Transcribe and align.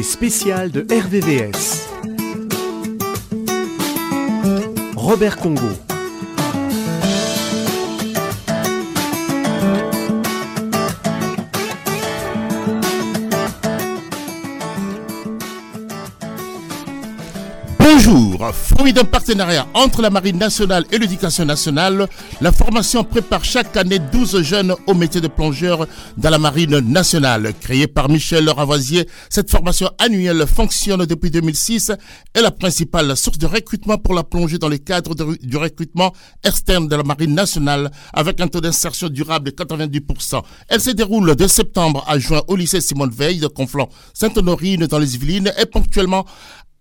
l'invité 0.00 0.02
spécial 0.02 0.70
de 0.70 0.86
RVVS. 0.90 1.88
Robert 4.96 5.36
Congo. 5.36 5.89
Fruit 18.52 18.92
d'un 18.92 19.04
partenariat 19.04 19.66
entre 19.74 20.02
la 20.02 20.10
Marine 20.10 20.38
nationale 20.38 20.84
et 20.90 20.98
l'éducation 20.98 21.44
nationale, 21.44 22.06
la 22.40 22.52
formation 22.52 23.04
prépare 23.04 23.44
chaque 23.44 23.76
année 23.76 23.98
12 23.98 24.42
jeunes 24.42 24.74
au 24.86 24.94
métier 24.94 25.20
de 25.20 25.28
plongeur 25.28 25.86
dans 26.16 26.30
la 26.30 26.38
Marine 26.38 26.78
nationale. 26.80 27.52
Créée 27.60 27.86
par 27.86 28.08
Michel 28.08 28.48
Ravoisier, 28.48 29.06
cette 29.28 29.50
formation 29.50 29.90
annuelle 29.98 30.46
fonctionne 30.46 31.04
depuis 31.06 31.30
2006 31.30 31.92
et 32.34 32.40
la 32.40 32.50
principale 32.50 33.16
source 33.16 33.38
de 33.38 33.46
recrutement 33.46 33.98
pour 33.98 34.14
la 34.14 34.22
plongée 34.22 34.58
dans 34.58 34.68
le 34.68 34.78
cadre 34.78 35.14
du 35.14 35.56
recrutement 35.56 36.12
externe 36.44 36.88
de 36.88 36.96
la 36.96 37.02
Marine 37.02 37.34
nationale 37.34 37.90
avec 38.12 38.40
un 38.40 38.48
taux 38.48 38.60
d'insertion 38.60 39.08
durable 39.08 39.50
de 39.50 39.64
90%. 39.64 40.42
Elle 40.68 40.80
se 40.80 40.90
déroule 40.90 41.36
de 41.36 41.46
septembre 41.46 42.04
à 42.08 42.18
juin 42.18 42.42
au 42.48 42.56
lycée 42.56 42.80
Simone 42.80 43.10
Veil 43.10 43.38
de 43.38 43.48
Conflans-Sainte-Honorine 43.48 44.86
dans 44.86 44.98
les 44.98 45.14
Yvelines 45.14 45.52
et 45.60 45.66
ponctuellement 45.66 46.24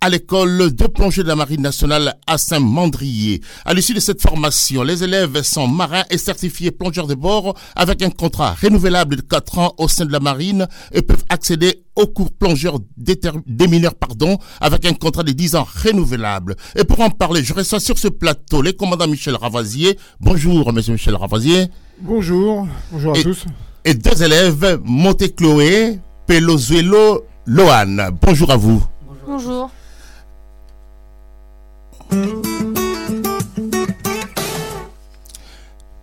à 0.01 0.09
l'école 0.09 0.73
de 0.73 0.87
plongée 0.87 1.23
de 1.23 1.27
la 1.27 1.35
Marine 1.35 1.61
nationale 1.61 2.15
à 2.25 2.37
Saint-Mandrier. 2.37 3.41
À 3.65 3.73
l'issue 3.73 3.93
de 3.93 3.99
cette 3.99 4.21
formation, 4.21 4.83
les 4.83 5.03
élèves 5.03 5.41
sont 5.41 5.67
marins 5.67 6.03
et 6.09 6.17
certifiés 6.17 6.71
plongeurs 6.71 7.07
de 7.07 7.15
bord 7.15 7.53
avec 7.75 8.01
un 8.01 8.09
contrat 8.09 8.55
renouvelable 8.61 9.17
de 9.17 9.21
4 9.21 9.59
ans 9.59 9.73
au 9.77 9.89
sein 9.89 10.05
de 10.05 10.11
la 10.11 10.21
Marine 10.21 10.67
et 10.93 11.01
peuvent 11.01 11.25
accéder 11.27 11.83
au 11.97 12.07
cours 12.07 12.31
plongeur 12.31 12.79
des 12.95 13.67
mineurs 13.67 13.95
pardon, 13.95 14.37
avec 14.61 14.85
un 14.85 14.93
contrat 14.93 15.23
de 15.23 15.33
10 15.33 15.55
ans 15.55 15.67
renouvelable. 15.83 16.55
Et 16.77 16.85
pour 16.85 17.01
en 17.01 17.09
parler, 17.09 17.43
je 17.43 17.53
reçois 17.53 17.81
sur 17.81 17.97
ce 17.97 18.07
plateau 18.07 18.61
les 18.61 18.73
commandants 18.73 19.07
Michel 19.07 19.35
Ravasier. 19.35 19.99
Bonjour, 20.21 20.71
monsieur 20.71 20.93
Michel 20.93 21.15
Ravasier. 21.15 21.65
Bonjour, 22.01 22.67
bonjour 22.93 23.17
à 23.17 23.21
tous. 23.21 23.45
Et 23.83 23.95
deux 23.95 24.23
élèves, 24.23 24.79
Monte 24.85 25.35
Chloé, 25.35 25.99
Pelozuelo, 26.25 27.25
Lohan. 27.45 28.11
Bonjour 28.21 28.51
à 28.51 28.55
vous. 28.55 28.81
Bonjour. 29.27 29.69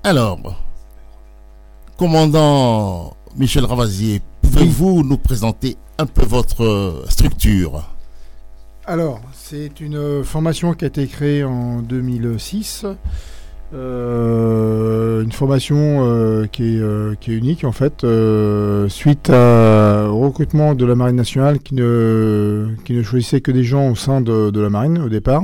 Alors, 0.04 0.38
commandant 1.96 3.16
Michel 3.36 3.64
Ravasier, 3.64 4.22
pouvez-vous 4.40 5.02
nous 5.02 5.18
présenter 5.18 5.76
un 5.98 6.06
peu 6.06 6.24
votre 6.24 7.04
structure? 7.08 7.82
Alors, 8.84 9.20
c'est 9.34 9.80
une 9.80 10.22
formation 10.22 10.74
qui 10.74 10.84
a 10.84 10.88
été 10.88 11.08
créée 11.08 11.42
en 11.42 11.82
2006. 11.82 12.86
Euh, 13.74 15.22
une 15.22 15.32
formation 15.32 15.76
euh, 15.76 16.46
qui, 16.46 16.76
est, 16.76 16.80
euh, 16.80 17.14
qui, 17.20 17.32
est, 17.32 17.34
unique 17.34 17.64
en 17.64 17.72
fait, 17.72 18.06
suite 18.88 19.30
au 19.30 20.18
recrutement 20.18 20.74
de 20.74 20.84
la 20.84 20.94
Marine 20.94 21.16
nationale 21.16 21.58
qui 21.58 21.74
ne, 21.74 22.68
qui 22.84 22.92
ne 22.92 23.02
choisissait 23.02 23.40
que 23.40 23.50
des 23.50 23.64
gens 23.64 23.90
au 23.90 23.94
sein 23.94 24.20
de, 24.20 24.50
de 24.50 24.60
la 24.60 24.70
Marine 24.70 24.98
au 24.98 25.08
départ. 25.08 25.42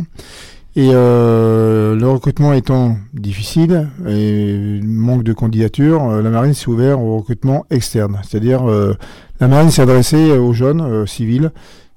Et 0.74 0.88
euh, 0.90 1.94
le 1.94 2.08
recrutement 2.08 2.54
étant 2.54 2.96
difficile 3.12 3.90
et 4.08 4.80
manque 4.82 5.22
de 5.22 5.34
candidature, 5.34 6.02
euh, 6.08 6.22
la 6.22 6.30
marine 6.30 6.54
s'est 6.54 6.68
ouverte 6.68 6.98
au 6.98 7.18
recrutement 7.18 7.66
externe. 7.68 8.18
C'est-à-dire 8.26 8.68
euh, 8.70 8.94
la 9.40 9.48
marine 9.48 9.70
s'est 9.70 9.82
adressée 9.82 10.32
aux 10.32 10.54
jeunes 10.54 11.06
civils 11.06 11.52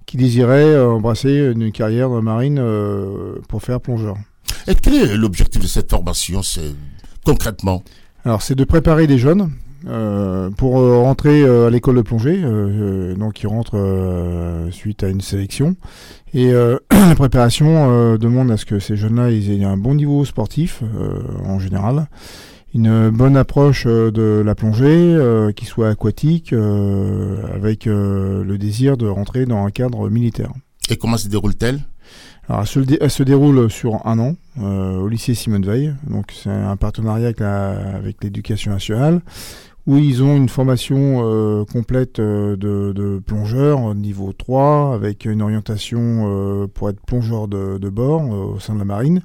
qui 0.06 0.18
désiraient 0.18 0.78
embrasser 0.78 1.54
une 1.56 1.72
carrière 1.72 2.10
de 2.10 2.20
marine 2.20 2.62
pour 3.48 3.64
faire 3.64 3.80
plongeur. 3.80 4.16
Et 4.68 4.76
quel 4.76 4.96
est 4.96 5.18
l'objectif 5.18 5.62
de 5.62 5.68
cette 5.68 5.90
formation 5.90 6.42
concrètement? 7.24 7.84
Alors 8.24 8.42
c'est 8.42 8.56
de 8.56 8.64
préparer 8.64 9.08
des 9.08 9.18
jeunes 9.18 9.52
pour 10.58 10.74
rentrer 10.74 11.44
à 11.44 11.70
l'école 11.70 11.98
de 11.98 12.02
plongée, 12.02 12.42
donc 13.16 13.44
ils 13.44 13.48
rentrent 13.48 14.68
suite 14.72 15.04
à 15.04 15.10
une 15.10 15.22
sélection. 15.22 15.76
Et 16.36 16.52
euh, 16.52 16.78
la 16.92 17.16
préparation 17.16 17.90
euh, 17.90 18.18
demande 18.18 18.52
à 18.52 18.58
ce 18.58 18.66
que 18.66 18.80
ces 18.80 18.98
jeunes-là 18.98 19.32
aient 19.32 19.64
un 19.64 19.78
bon 19.78 19.96
niveau 19.96 20.26
sportif 20.26 20.82
euh, 20.84 21.22
en 21.46 21.60
général, 21.60 22.08
une 22.74 23.10
bonne 23.10 23.38
approche 23.38 23.86
de 23.86 24.44
la 24.46 24.54
plongée, 24.54 25.18
qui 25.56 25.64
soit 25.64 25.88
aquatique, 25.88 26.52
avec 26.52 27.86
le 27.86 28.58
désir 28.58 28.98
de 28.98 29.08
rentrer 29.08 29.46
dans 29.46 29.66
un 29.66 29.72
cadre 29.72 30.10
militaire. 30.10 30.52
Et 30.90 30.98
comment 30.98 31.16
se 31.16 31.30
déroule-t-elle? 31.30 31.80
Alors, 32.48 32.66
elle 33.02 33.10
se, 33.10 33.24
déroule 33.24 33.72
sur 33.72 34.06
un 34.06 34.20
an 34.20 34.36
au 34.62 35.08
lycée 35.08 35.34
Simone 35.34 35.66
Veil. 35.66 35.96
Donc, 36.10 36.32
c'est 36.32 36.50
un 36.50 36.76
partenariat 36.76 37.32
avec 37.40 38.24
l'éducation 38.24 38.72
nationale 38.72 39.22
où 39.88 39.98
ils 39.98 40.24
ont 40.24 40.36
une 40.36 40.50
formation 40.50 41.22
euh, 41.24 41.64
complète 41.64 42.20
euh, 42.20 42.56
de, 42.56 42.92
de 42.94 43.20
plongeurs 43.20 43.94
niveau 43.94 44.34
3 44.34 44.96
avec 44.96 45.26
une 45.26 45.42
orientation 45.42 46.00
euh, 46.02 46.68
pour 46.68 46.90
être 46.90 47.00
plongeur 47.06 47.48
de, 47.48 47.78
de 47.78 47.90
bord 47.90 48.28
au 48.30 48.60
sein 48.60 48.74
de 48.74 48.80
la 48.80 48.86
marine 48.86 49.22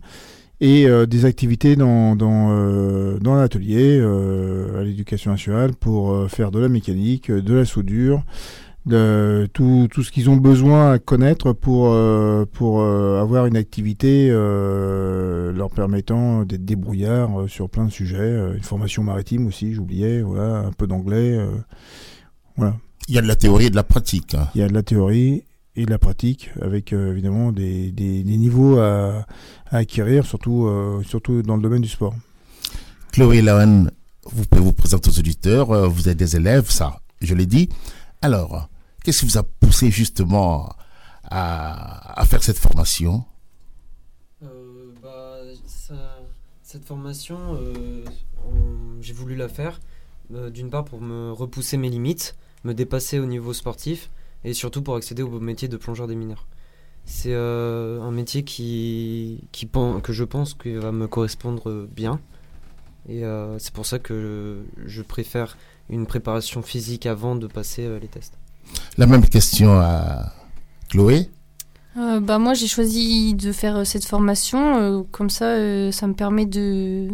et 0.63 0.87
des 1.07 1.25
activités 1.25 1.75
dans, 1.75 2.17
dans, 2.17 3.19
dans 3.19 3.35
l'atelier 3.35 3.99
à 3.99 4.83
l'éducation 4.83 5.31
nationale 5.31 5.71
pour 5.73 6.31
faire 6.31 6.51
de 6.51 6.59
la 6.59 6.69
mécanique, 6.69 7.31
de 7.33 7.55
la 7.55 7.65
soudure, 7.65 8.23
de 8.87 9.49
tout, 9.53 9.89
tout 9.91 10.03
ce 10.03 10.11
qu'ils 10.11 10.31
ont 10.31 10.37
besoin 10.37 10.93
à 10.93 10.99
connaître 10.99 11.53
pour, 11.53 11.89
euh, 11.89 12.47
pour 12.51 12.81
euh, 12.81 13.21
avoir 13.21 13.47
une 13.47 13.57
activité 13.57 14.29
euh, 14.31 15.53
leur 15.53 15.71
permettant 15.71 16.45
d'être 16.45 16.65
débrouillards 16.65 17.49
sur 17.49 17.69
plein 17.69 17.85
de 17.85 17.91
sujets. 17.91 18.55
une 18.55 18.63
formation 18.63 19.03
maritime 19.03 19.47
aussi, 19.47 19.75
j'oubliais, 19.75 20.23
voilà, 20.23 20.59
un 20.61 20.73
peu 20.73 20.87
d'anglais. 20.87 21.39
voilà. 22.57 22.77
Il 23.09 23.15
y 23.15 23.19
a 23.19 23.23
de 23.23 23.27
la 23.27 23.37
théorie 23.37 23.67
et 23.67 23.71
de 23.71 23.77
la 23.77 23.83
pratique. 23.83 24.35
Hein. 24.35 24.49
Il 24.55 24.61
y 24.61 24.65
a 24.65 24.69
de 24.69 24.75
la 24.75 24.83
théorie 24.83 25.45
et 25.77 25.85
de 25.85 25.91
la 25.91 25.99
pratique, 25.99 26.51
avec 26.61 26.93
évidemment 26.93 27.53
des, 27.53 27.93
des, 27.93 28.23
des, 28.23 28.37
niveaux 28.37 28.79
à, 28.79 29.27
à 29.71 29.77
acquérir, 29.79 30.25
surtout, 30.25 30.69
surtout 31.05 31.43
dans 31.43 31.57
le 31.57 31.63
domaine 31.63 31.83
du 31.83 31.89
sport. 31.89 32.15
Chloé 33.13 33.43
Lahan, 33.43 33.87
vous 34.25 34.45
pouvez 34.47 34.63
vous 34.63 34.73
présenter 34.73 35.11
aux 35.11 35.19
auditeurs, 35.19 35.91
vous 35.91 36.09
êtes 36.09 36.17
des 36.17 36.37
élèves, 36.37 36.71
ça, 36.71 37.01
je 37.21 37.35
l'ai 37.35 37.47
dit. 37.47 37.69
Alors, 38.23 38.70
qu'est-ce 39.03 39.21
qui 39.21 39.27
vous 39.27 39.39
a 39.39 39.43
poussé 39.43 39.91
justement 39.91 40.69
à, 41.31 42.25
faire 42.27 42.43
cette 42.43 42.59
formation 42.59 43.25
euh, 44.43 44.93
bah, 45.03 45.41
Cette 46.63 46.85
formation, 46.85 47.39
euh, 47.55 48.05
j'ai 49.01 49.13
voulu 49.13 49.37
la 49.37 49.49
faire, 49.49 49.81
euh, 50.35 50.51
d'une 50.51 50.71
part 50.71 50.85
pour 50.85 51.01
me 51.01 51.33
repousser 51.33 51.77
mes 51.77 51.89
limites, 51.89 52.37
me 52.65 52.75
dépasser 52.75 53.19
au 53.19 53.27
niveau 53.27 53.53
sportif, 53.53 54.11
et 54.45 54.55
surtout 54.55 54.83
pour 54.83 54.97
accéder 54.97 55.23
au 55.23 55.41
métier 55.41 55.69
de 55.69 55.77
plongeur 55.77 56.07
des 56.07 56.15
mineurs. 56.15 56.47
C'est 57.05 57.35
un 57.35 58.11
métier 58.11 58.45
qui, 58.45 59.49
qui, 59.53 59.69
que 59.69 60.13
je 60.13 60.25
pense 60.25 60.55
qu'il 60.55 60.79
va 60.79 60.93
me 60.93 61.09
correspondre 61.09 61.87
bien. 61.87 62.21
Et 63.09 63.23
c'est 63.59 63.73
pour 63.73 63.87
ça 63.87 63.99
que 63.99 64.63
je 64.85 65.03
préfère 65.03 65.57
une 65.89 66.07
préparation 66.07 66.63
physique 66.63 67.07
avant 67.07 67.35
de 67.35 67.47
passer 67.49 67.99
les 67.99 68.07
tests. 68.07 68.40
La 69.01 69.07
même 69.07 69.27
question 69.27 69.81
à 69.81 70.33
Chloé. 70.91 71.31
Euh, 71.97 72.21
bah 72.21 72.39
moi 72.39 72.55
j'ai 72.55 72.69
choisi 72.69 73.35
de 73.35 73.51
faire 73.51 73.79
euh, 73.79 73.85
cette 73.85 74.05
formation 74.05 75.05
comme 75.11 75.31
ça 75.31 75.91
ça 75.91 76.07
me 76.07 76.13
permet 76.13 76.47
de, 76.47 77.09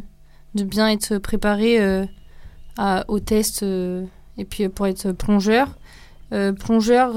de 0.54 0.64
bien 0.64 0.91
être 0.91 1.16
préparé 1.16 1.78
à, 2.76 3.04
aux 3.08 3.20
tests 3.20 3.62
et 3.62 4.44
puis 4.44 4.69
pour 4.69 4.86
être 4.86 5.12
plongeur 5.12 5.78
plongeur 6.59 7.15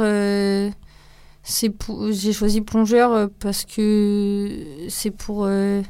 c'est 1.43 1.73
j'ai 2.11 2.31
choisi 2.31 2.61
plongeur 2.61 3.29
parce 3.39 3.65
que 3.65 4.85
c'est 4.87 5.11
pour 5.11 5.45
le 5.47 5.83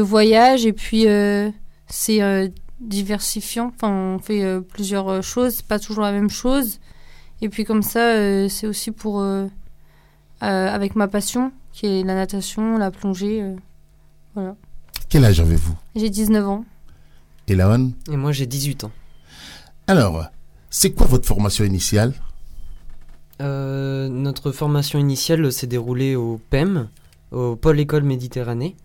voyage 0.00 0.64
et 0.64 0.72
puis 0.72 1.06
c'est 1.88 2.52
diversifiant. 2.80 3.72
Enfin, 3.74 3.90
on 3.90 4.18
fait 4.18 4.42
euh, 4.42 4.60
plusieurs 4.60 5.08
euh, 5.08 5.22
choses, 5.22 5.62
pas 5.62 5.78
toujours 5.78 6.04
la 6.04 6.12
même 6.12 6.30
chose. 6.30 6.80
Et 7.42 7.48
puis 7.48 7.64
comme 7.64 7.82
ça, 7.82 8.14
euh, 8.16 8.48
c'est 8.48 8.66
aussi 8.66 8.90
pour 8.90 9.24
avec 10.40 10.94
ma 10.94 11.08
passion, 11.08 11.52
qui 11.72 11.86
est 11.86 12.02
la 12.02 12.14
natation, 12.14 12.76
la 12.76 12.90
plongée. 12.90 13.42
voilà. 14.34 14.56
Quel 15.08 15.24
âge 15.24 15.40
avez-vous? 15.40 15.74
J'ai 15.96 16.10
19 16.10 16.46
ans. 16.46 16.64
Et 17.48 17.54
Laon 17.54 17.92
Et 18.10 18.16
moi, 18.16 18.32
j'ai 18.32 18.46
18 18.46 18.84
ans. 18.84 18.92
Alors, 19.86 20.26
c'est 20.68 20.92
quoi 20.92 21.06
votre 21.06 21.26
formation 21.26 21.64
initiale? 21.64 22.12
Notre 23.40 24.52
formation 24.52 24.98
initiale 24.98 25.50
s'est 25.50 25.66
déroulée 25.66 26.14
au 26.14 26.40
PEM, 26.50 26.88
au 27.32 27.56
Pôle 27.56 27.80
École 27.80 28.04
Méditerranée, 28.04 28.76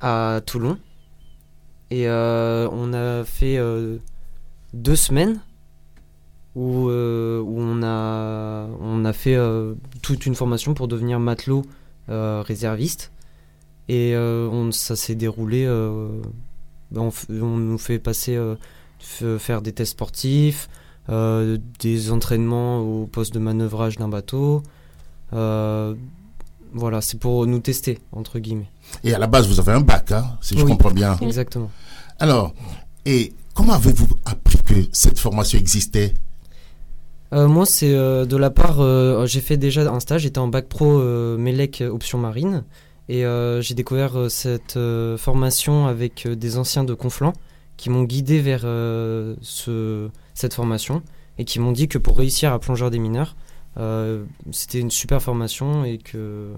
à 0.00 0.40
Toulon. 0.44 0.78
Et 1.90 2.08
euh, 2.08 2.68
on 2.70 2.92
a 2.92 3.24
fait 3.24 3.58
euh, 3.58 3.98
deux 4.72 4.96
semaines 4.96 5.40
où, 6.54 6.88
euh, 6.88 7.40
où 7.40 7.60
on, 7.60 7.82
a, 7.82 8.66
on 8.80 9.04
a 9.04 9.12
fait 9.12 9.36
euh, 9.36 9.74
toute 10.02 10.26
une 10.26 10.34
formation 10.34 10.74
pour 10.74 10.88
devenir 10.88 11.20
matelot 11.20 11.64
euh, 12.08 12.42
réserviste. 12.44 13.12
Et 13.88 14.14
on, 14.16 14.70
ça 14.70 14.94
s'est 14.94 15.16
déroulé. 15.16 15.66
ben, 15.66 17.00
on, 17.00 17.12
on 17.30 17.56
nous 17.56 17.78
fait 17.78 17.98
passer, 17.98 18.38
faire 19.00 19.62
des 19.62 19.72
tests 19.72 19.92
sportifs, 19.92 20.68
des 21.08 22.12
entraînements 22.12 22.78
au 22.82 23.06
poste 23.06 23.34
de 23.34 23.40
manœuvrage 23.40 23.96
d'un 23.96 24.08
bateau. 24.08 24.62
Voilà, 25.32 27.00
c'est 27.00 27.18
pour 27.18 27.48
nous 27.48 27.58
tester, 27.58 27.98
entre 28.12 28.38
guillemets. 28.38 28.70
Et 29.02 29.12
à 29.12 29.18
la 29.18 29.26
base, 29.26 29.48
vous 29.48 29.58
avez 29.58 29.72
un 29.72 29.80
bac, 29.80 30.12
hein, 30.12 30.38
si 30.40 30.56
je 30.56 30.64
comprends 30.64 30.92
bien. 30.92 31.16
Exactement. 31.20 31.68
Alors, 32.20 32.54
et 33.06 33.32
comment 33.54 33.72
avez-vous 33.72 34.06
appris 34.24 34.58
que 34.58 34.74
cette 34.92 35.18
formation 35.18 35.58
existait? 35.58 36.14
Euh, 37.32 37.46
moi, 37.46 37.64
c'est 37.66 37.94
euh, 37.94 38.24
de 38.24 38.36
la 38.36 38.50
part. 38.50 38.80
euh, 38.80 39.26
j'ai 39.26 39.40
fait 39.40 39.56
déjà 39.56 39.82
un 39.92 40.00
stage, 40.00 40.22
j'étais 40.22 40.38
en 40.38 40.48
bac 40.48 40.68
pro 40.68 40.98
euh, 40.98 41.36
Melec 41.36 41.82
option 41.88 42.18
marine. 42.18 42.64
Et 43.08 43.24
euh, 43.24 43.60
j'ai 43.60 43.74
découvert 43.74 44.16
euh, 44.16 44.28
cette 44.28 44.76
euh, 44.76 45.16
formation 45.16 45.86
avec 45.86 46.26
euh, 46.26 46.36
des 46.36 46.58
anciens 46.58 46.84
de 46.84 46.94
Conflans 46.94 47.32
qui 47.76 47.90
m'ont 47.90 48.04
guidé 48.04 48.40
vers 48.40 48.62
euh, 48.64 49.34
ce, 49.42 50.08
cette 50.34 50.54
formation 50.54 51.02
et 51.38 51.44
qui 51.44 51.58
m'ont 51.58 51.72
dit 51.72 51.88
que 51.88 51.98
pour 51.98 52.18
réussir 52.18 52.52
à 52.52 52.58
plongeur 52.60 52.90
des 52.90 52.98
mineurs, 52.98 53.34
euh, 53.78 54.24
c'était 54.52 54.78
une 54.80 54.90
super 54.90 55.22
formation 55.22 55.84
et 55.84 55.98
que 55.98 56.50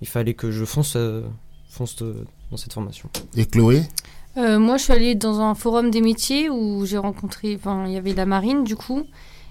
il 0.00 0.08
fallait 0.08 0.32
que 0.34 0.50
je 0.50 0.64
fonce, 0.64 0.94
euh, 0.96 1.22
fonce 1.68 1.96
de- 1.96 2.24
dans 2.50 2.56
cette 2.56 2.72
formation. 2.72 3.10
Et 3.36 3.44
Chloé? 3.44 3.82
Euh, 4.38 4.58
moi, 4.58 4.76
je 4.78 4.84
suis 4.84 4.92
allée 4.92 5.14
dans 5.14 5.40
un 5.40 5.54
forum 5.54 5.90
des 5.90 6.00
métiers 6.00 6.48
où 6.48 6.86
j'ai 6.86 6.96
rencontré, 6.98 7.56
enfin, 7.56 7.84
il 7.86 7.92
y 7.92 7.96
avait 7.98 8.14
la 8.14 8.24
marine 8.26 8.64
du 8.64 8.76
coup. 8.76 9.02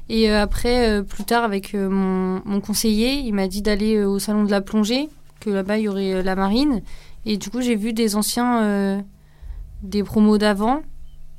Et 0.10 0.30
euh, 0.30 0.42
après, 0.42 0.90
euh, 0.90 1.04
plus 1.04 1.24
tard, 1.24 1.44
avec 1.44 1.76
euh, 1.76 1.88
mon, 1.88 2.62
conseiller, 2.62 3.20
il 3.20 3.34
m'a 3.34 3.48
dit 3.48 3.62
d'aller 3.62 4.04
au 4.04 4.18
salon 4.18 4.44
de 4.44 4.52
la 4.52 4.60
plongée, 4.60 5.08
que 5.40 5.52
là-bas, 5.52 5.78
il 5.78 5.84
y 5.84 5.88
aurait 5.88 6.24
la 6.24 6.36
marine. 6.36 6.82
Et 7.26 7.38
du 7.38 7.50
coup, 7.50 7.62
j'ai 7.62 7.76
vu 7.76 7.94
des 7.94 8.16
anciens, 8.16 9.04
des 9.84 10.04
promos 10.04 10.38
d'avant, 10.38 10.82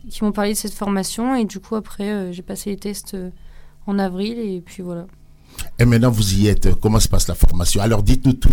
qui 0.08 0.24
m'ont 0.24 0.32
parlé 0.32 0.52
de 0.52 0.56
cette 0.56 0.72
formation. 0.72 1.34
Et 1.34 1.44
du 1.44 1.58
coup, 1.58 1.74
après, 1.74 2.32
j'ai 2.32 2.42
passé 2.42 2.70
les 2.70 2.76
tests 2.76 3.16
en 3.86 3.98
avril. 3.98 4.38
Et 4.38 4.60
puis 4.60 4.82
voilà. 4.82 5.06
Et 5.78 5.84
maintenant, 5.84 6.10
vous 6.10 6.34
y 6.34 6.46
êtes. 6.46 6.74
Comment 6.76 7.00
se 7.00 7.08
passe 7.08 7.28
la 7.28 7.34
formation? 7.34 7.82
Alors, 7.82 8.02
dites-nous 8.02 8.34
tout. 8.34 8.52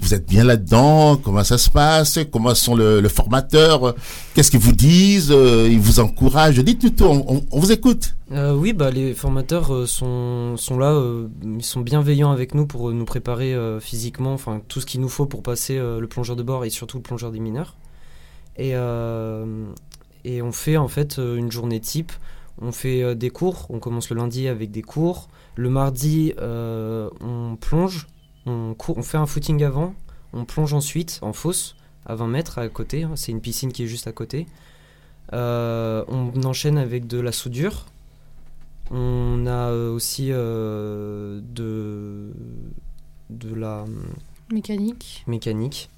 Vous 0.00 0.14
êtes 0.14 0.26
bien 0.28 0.44
là-dedans? 0.44 1.16
Comment 1.16 1.44
ça 1.44 1.58
se 1.58 1.68
passe? 1.68 2.18
Comment 2.32 2.54
sont 2.54 2.74
le, 2.74 3.00
le 3.00 3.08
formateur? 3.08 3.94
Qu'est-ce 4.34 4.50
qu'ils 4.50 4.60
vous 4.60 4.72
disent? 4.72 5.30
Euh, 5.30 5.68
Ils 5.70 5.80
vous 5.80 6.00
encouragent? 6.00 6.58
Dites-nous 6.60 6.90
tout, 6.90 7.04
on, 7.04 7.42
vous 7.58 7.72
écoute. 7.72 8.14
Euh, 8.32 8.54
oui, 8.54 8.72
bah, 8.72 8.90
les 8.90 9.12
formateurs 9.12 9.74
euh, 9.74 9.86
sont, 9.86 10.56
sont 10.56 10.78
là, 10.78 10.98
ils 11.42 11.64
sont 11.64 11.80
bienveillants 11.80 12.30
avec 12.30 12.54
nous 12.54 12.66
pour 12.66 12.90
nous 12.92 13.04
préparer 13.04 13.54
physiquement, 13.80 14.32
enfin 14.32 14.62
tout 14.68 14.80
ce 14.80 14.86
qu'il 14.86 15.00
nous 15.00 15.08
faut 15.08 15.26
pour 15.26 15.42
passer 15.42 15.78
le 15.78 16.06
plongeur 16.06 16.36
de 16.36 16.42
bord 16.42 16.64
et 16.64 16.70
surtout 16.70 16.98
le 16.98 17.02
plongeur 17.02 17.30
des 17.30 17.40
mineurs. 17.40 17.74
Et, 18.56 18.72
et 20.24 20.42
on 20.42 20.52
fait 20.52 20.76
en 20.76 20.88
fait 20.88 21.18
une 21.18 21.50
journée 21.50 21.80
type. 21.80 22.12
On 22.60 22.72
fait 22.72 23.14
des 23.14 23.30
cours, 23.30 23.66
on 23.70 23.78
commence 23.78 24.10
le 24.10 24.16
lundi 24.16 24.48
avec 24.48 24.70
des 24.70 24.82
cours. 24.82 25.28
Le 25.54 25.70
mardi, 25.70 26.32
on 26.40 27.56
plonge, 27.60 28.06
on, 28.48 28.74
court, 28.74 28.98
on 28.98 29.02
fait 29.02 29.18
un 29.18 29.26
footing 29.26 29.62
avant, 29.62 29.94
on 30.32 30.44
plonge 30.44 30.72
ensuite 30.72 31.18
en 31.22 31.32
fosse 31.32 31.76
à 32.06 32.14
20 32.14 32.26
mètres 32.28 32.58
à 32.58 32.68
côté, 32.68 33.02
hein, 33.04 33.12
c'est 33.16 33.32
une 33.32 33.40
piscine 33.40 33.72
qui 33.72 33.84
est 33.84 33.86
juste 33.86 34.06
à 34.06 34.12
côté. 34.12 34.46
Euh, 35.32 36.04
on 36.08 36.42
enchaîne 36.44 36.78
avec 36.78 37.06
de 37.06 37.20
la 37.20 37.32
soudure. 37.32 37.86
On 38.90 39.46
a 39.46 39.70
euh, 39.70 39.92
aussi 39.92 40.28
euh, 40.30 41.40
de, 41.42 42.32
de 43.28 43.54
la 43.54 43.84
Mécanique. 44.50 45.24
mécanique. 45.26 45.90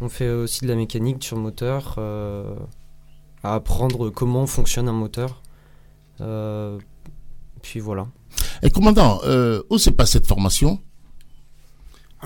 On 0.00 0.08
fait 0.08 0.30
aussi 0.30 0.62
de 0.62 0.68
la 0.68 0.74
mécanique 0.74 1.22
sur 1.22 1.36
moteur, 1.36 1.94
euh, 1.98 2.56
à 3.42 3.54
apprendre 3.54 4.10
comment 4.10 4.46
fonctionne 4.46 4.88
un 4.88 4.92
moteur. 4.92 5.40
Euh, 6.20 6.78
puis 7.62 7.80
voilà. 7.80 8.08
Et 8.62 8.70
commandant, 8.70 9.20
euh, 9.24 9.62
où 9.70 9.78
se 9.78 9.90
passe 9.90 10.10
cette 10.10 10.26
formation? 10.26 10.80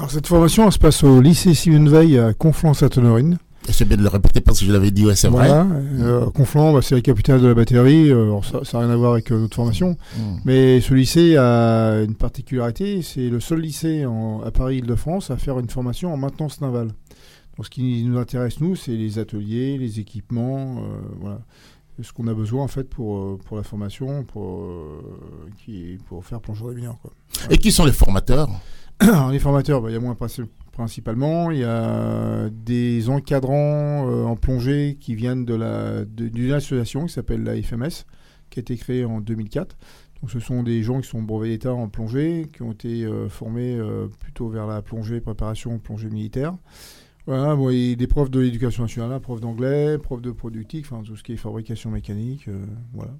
Alors 0.00 0.11
cette 0.11 0.26
formation, 0.26 0.64
elle 0.64 0.73
se 0.73 0.79
passe 0.79 1.05
au 1.05 1.20
lycée 1.20 1.52
Simone 1.52 1.91
Veil 1.91 2.19
à 2.19 2.32
Conflans-Sainte-Honorine. 2.32 3.37
C'est 3.69 3.85
bien 3.87 3.99
de 3.99 4.02
le 4.02 4.08
répéter 4.08 4.41
parce 4.41 4.58
que 4.61 4.64
je 4.64 4.73
l'avais 4.73 4.91
dit, 4.91 5.05
ouais, 5.05 5.14
c'est 5.14 5.29
vrai. 5.29 5.50
Euh, 5.50 6.31
Conflans, 6.31 6.73
bah, 6.73 6.81
c'est 6.82 6.94
la 6.94 7.02
capitale 7.02 7.43
de 7.43 7.49
la 7.49 7.52
batterie. 7.52 8.11
euh, 8.11 8.23
alors 8.25 8.43
ça 8.47 8.61
n'a 8.73 8.79
rien 8.87 8.88
à 8.91 8.97
voir 8.97 9.12
avec 9.12 9.31
euh, 9.31 9.38
notre 9.38 9.55
formation. 9.55 9.99
Mm. 10.17 10.20
Mais 10.47 10.81
ce 10.81 10.94
lycée 10.94 11.37
a 11.37 12.00
une 12.02 12.14
particularité, 12.14 13.02
c'est 13.02 13.29
le 13.29 13.41
seul 13.41 13.61
lycée 13.61 14.06
en- 14.06 14.41
à 14.41 14.50
Paris-Île-de-France 14.50 15.31
à 15.31 15.37
faire 15.37 15.58
une 15.58 15.69
formation 15.69 16.14
en 16.14 16.17
maintenance 16.17 16.62
navale. 16.62 16.88
Donc 17.58 17.67
ce 17.67 17.70
qui 17.70 18.02
nous 18.05 18.19
intéresse, 18.19 18.58
nous, 18.62 18.76
c'est 18.76 18.93
les 18.97 19.19
ateliers, 19.19 19.76
les 19.76 20.00
équipements, 20.00 20.79
euh, 20.79 20.82
voilà. 21.20 21.41
Ce 22.02 22.14
qu'on 22.14 22.26
a 22.29 22.32
besoin 22.35 22.64
en 22.64 22.69
fait 22.69 22.85
pour, 22.88 23.37
pour 23.41 23.58
la 23.58 23.62
formation, 23.62 24.25
pour, 24.25 24.67
qui, 25.62 25.99
pour 26.08 26.25
faire 26.25 26.41
plongeur 26.41 26.70
des 26.70 26.76
mineurs. 26.76 26.97
Quoi. 27.02 27.11
Et 27.50 27.58
qui 27.58 27.70
sont 27.70 27.85
les 27.85 27.93
formateurs? 27.93 28.49
Les 29.31 29.38
formateurs, 29.38 29.81
bah, 29.81 29.91
il 29.91 29.94
y 29.94 29.97
a 29.97 30.00
moi 30.00 30.14
princi- 30.14 30.47
principalement, 30.73 31.50
il 31.50 31.58
y 31.58 31.64
a 31.64 32.49
des 32.50 33.08
encadrants 33.08 34.08
euh, 34.08 34.25
en 34.25 34.37
plongée 34.37 34.99
qui 35.00 35.14
viennent 35.14 35.44
d'une 35.44 36.52
association 36.52 37.06
qui 37.06 37.12
s'appelle 37.12 37.43
la 37.43 37.61
FMS, 37.61 38.05
qui 38.50 38.58
a 38.58 38.61
été 38.61 38.76
créée 38.76 39.05
en 39.05 39.20
2004. 39.20 39.76
Donc 40.20 40.31
ce 40.31 40.38
sont 40.38 40.62
des 40.62 40.82
gens 40.82 41.00
qui 41.00 41.08
sont 41.08 41.23
brevets 41.23 41.49
d'État 41.49 41.73
en 41.73 41.88
plongée, 41.88 42.50
qui 42.52 42.61
ont 42.62 42.73
été 42.73 43.05
euh, 43.05 43.29
formés 43.31 43.75
euh, 43.75 44.08
plutôt 44.19 44.49
vers 44.49 44.67
la 44.67 44.82
plongée, 44.82 45.20
préparation 45.20 45.79
plongée 45.79 46.11
militaire. 46.11 46.55
Voilà, 47.26 47.55
bon, 47.56 47.70
et 47.70 47.97
des 47.97 48.06
profs 48.06 48.31
de 48.31 48.41
l'éducation 48.41 48.82
nationale, 48.82 49.20
profs 49.20 49.41
d'anglais, 49.41 49.97
profs 49.99 50.20
de 50.23 50.31
productique, 50.31 50.87
enfin 50.91 51.02
tout 51.02 51.17
ce 51.17 51.23
qui 51.23 51.32
est 51.32 51.37
fabrication 51.37 51.91
mécanique, 51.91 52.49
voilà. 52.93 53.12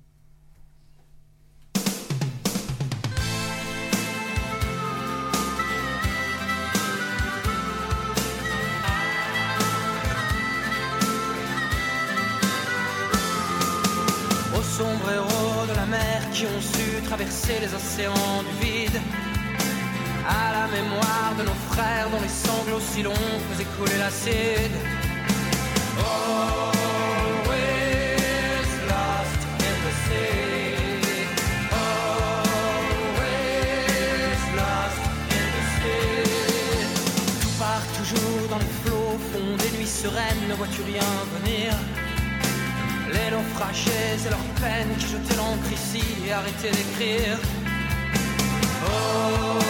Qui 16.33 16.47
ont 16.47 16.61
su 16.61 17.03
traverser 17.03 17.59
les 17.61 17.75
océans 17.75 18.43
du 18.49 18.55
vide. 18.65 19.01
À 20.29 20.53
la 20.53 20.67
mémoire 20.69 21.35
de 21.39 21.43
nos 21.43 21.59
frères 21.71 22.09
dont 22.11 22.21
les 22.21 22.29
sanglots 22.29 22.81
si 22.81 23.03
longs 23.03 23.41
faisaient 23.51 23.67
couler 23.77 23.99
l'acide. 23.99 24.75
Always 25.99 26.71
lost. 28.89 29.41
Always 31.73 33.23
lost 34.57 35.03
in 35.37 35.47
the. 35.57 35.91
Tout 37.41 37.55
part 37.59 37.87
toujours 37.99 38.45
dans 38.49 38.59
les 38.59 38.73
flots, 38.85 39.19
fond 39.33 39.51
des 39.59 39.71
nuits 39.77 39.87
sereines, 39.87 40.45
ne 40.49 40.55
vois-tu 40.55 40.83
rien 40.83 41.11
venir? 41.39 41.73
Les 43.13 43.31
naufragés 43.31 44.19
et 44.27 44.31
leurs 44.31 44.39
peines 44.61 44.95
qui 44.99 45.07
jetaient 45.07 45.37
l'encre 45.37 45.73
ici 45.73 46.05
et 46.27 46.33
arrêtaient 46.33 46.71
d'écrire. 46.71 47.39
Always 48.83 49.70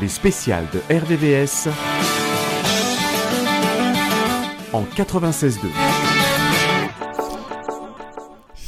Les 0.00 0.08
spéciales 0.08 0.66
de 0.72 0.78
RVVS 0.94 1.68
en 4.72 4.84
96.2. 4.96 5.58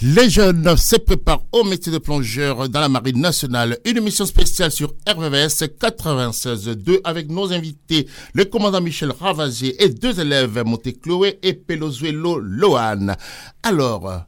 Les 0.02 0.28
jeunes 0.28 0.76
se 0.76 0.96
préparent 0.96 1.44
au 1.52 1.64
métier 1.64 1.90
de 1.90 1.96
plongeur 1.98 2.68
dans 2.68 2.80
la 2.80 2.88
marine 2.90 3.20
nationale. 3.20 3.78
Une 3.86 3.96
émission 3.96 4.26
spéciale 4.26 4.70
sur 4.70 4.92
RVVS 5.08 5.62
96.2 5.80 7.00
avec 7.04 7.30
nos 7.30 7.50
invités, 7.50 8.08
le 8.34 8.44
commandant 8.44 8.82
Michel 8.82 9.12
Ravasier 9.12 9.82
et 9.82 9.88
deux 9.88 10.20
élèves, 10.20 10.62
Monté 10.66 10.92
Chloé 10.92 11.38
et 11.42 11.54
Pelozuelo 11.54 12.40
Lohan. 12.40 13.14
Alors, 13.62 14.24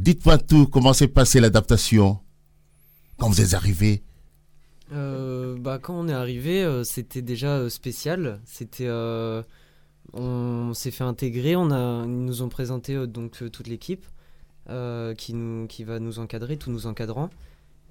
dites-moi 0.00 0.38
tout, 0.38 0.66
comment 0.66 0.94
s'est 0.94 1.06
passée 1.06 1.38
l'adaptation? 1.38 2.18
Quand 3.18 3.28
vous 3.28 3.40
êtes 3.40 3.54
arrivés? 3.54 4.02
Euh, 4.92 5.56
bah, 5.58 5.78
quand 5.78 5.94
on 5.94 6.08
est 6.08 6.12
arrivé, 6.12 6.62
euh, 6.64 6.84
c'était 6.84 7.22
déjà 7.22 7.56
euh, 7.58 7.68
spécial. 7.68 8.40
C'était, 8.44 8.88
on 10.12 10.74
s'est 10.74 10.90
fait 10.90 11.04
intégrer. 11.04 11.56
On 11.56 11.70
a, 11.70 12.04
ils 12.04 12.24
nous 12.24 12.42
ont 12.42 12.48
présenté 12.48 13.06
donc 13.06 13.42
toute 13.52 13.66
l'équipe 13.66 14.06
qui 15.16 15.34
nous, 15.34 15.66
qui 15.66 15.84
va 15.84 15.98
nous 15.98 16.18
encadrer, 16.20 16.56
tous 16.56 16.70
nos 16.70 16.86
encadrants. 16.86 17.30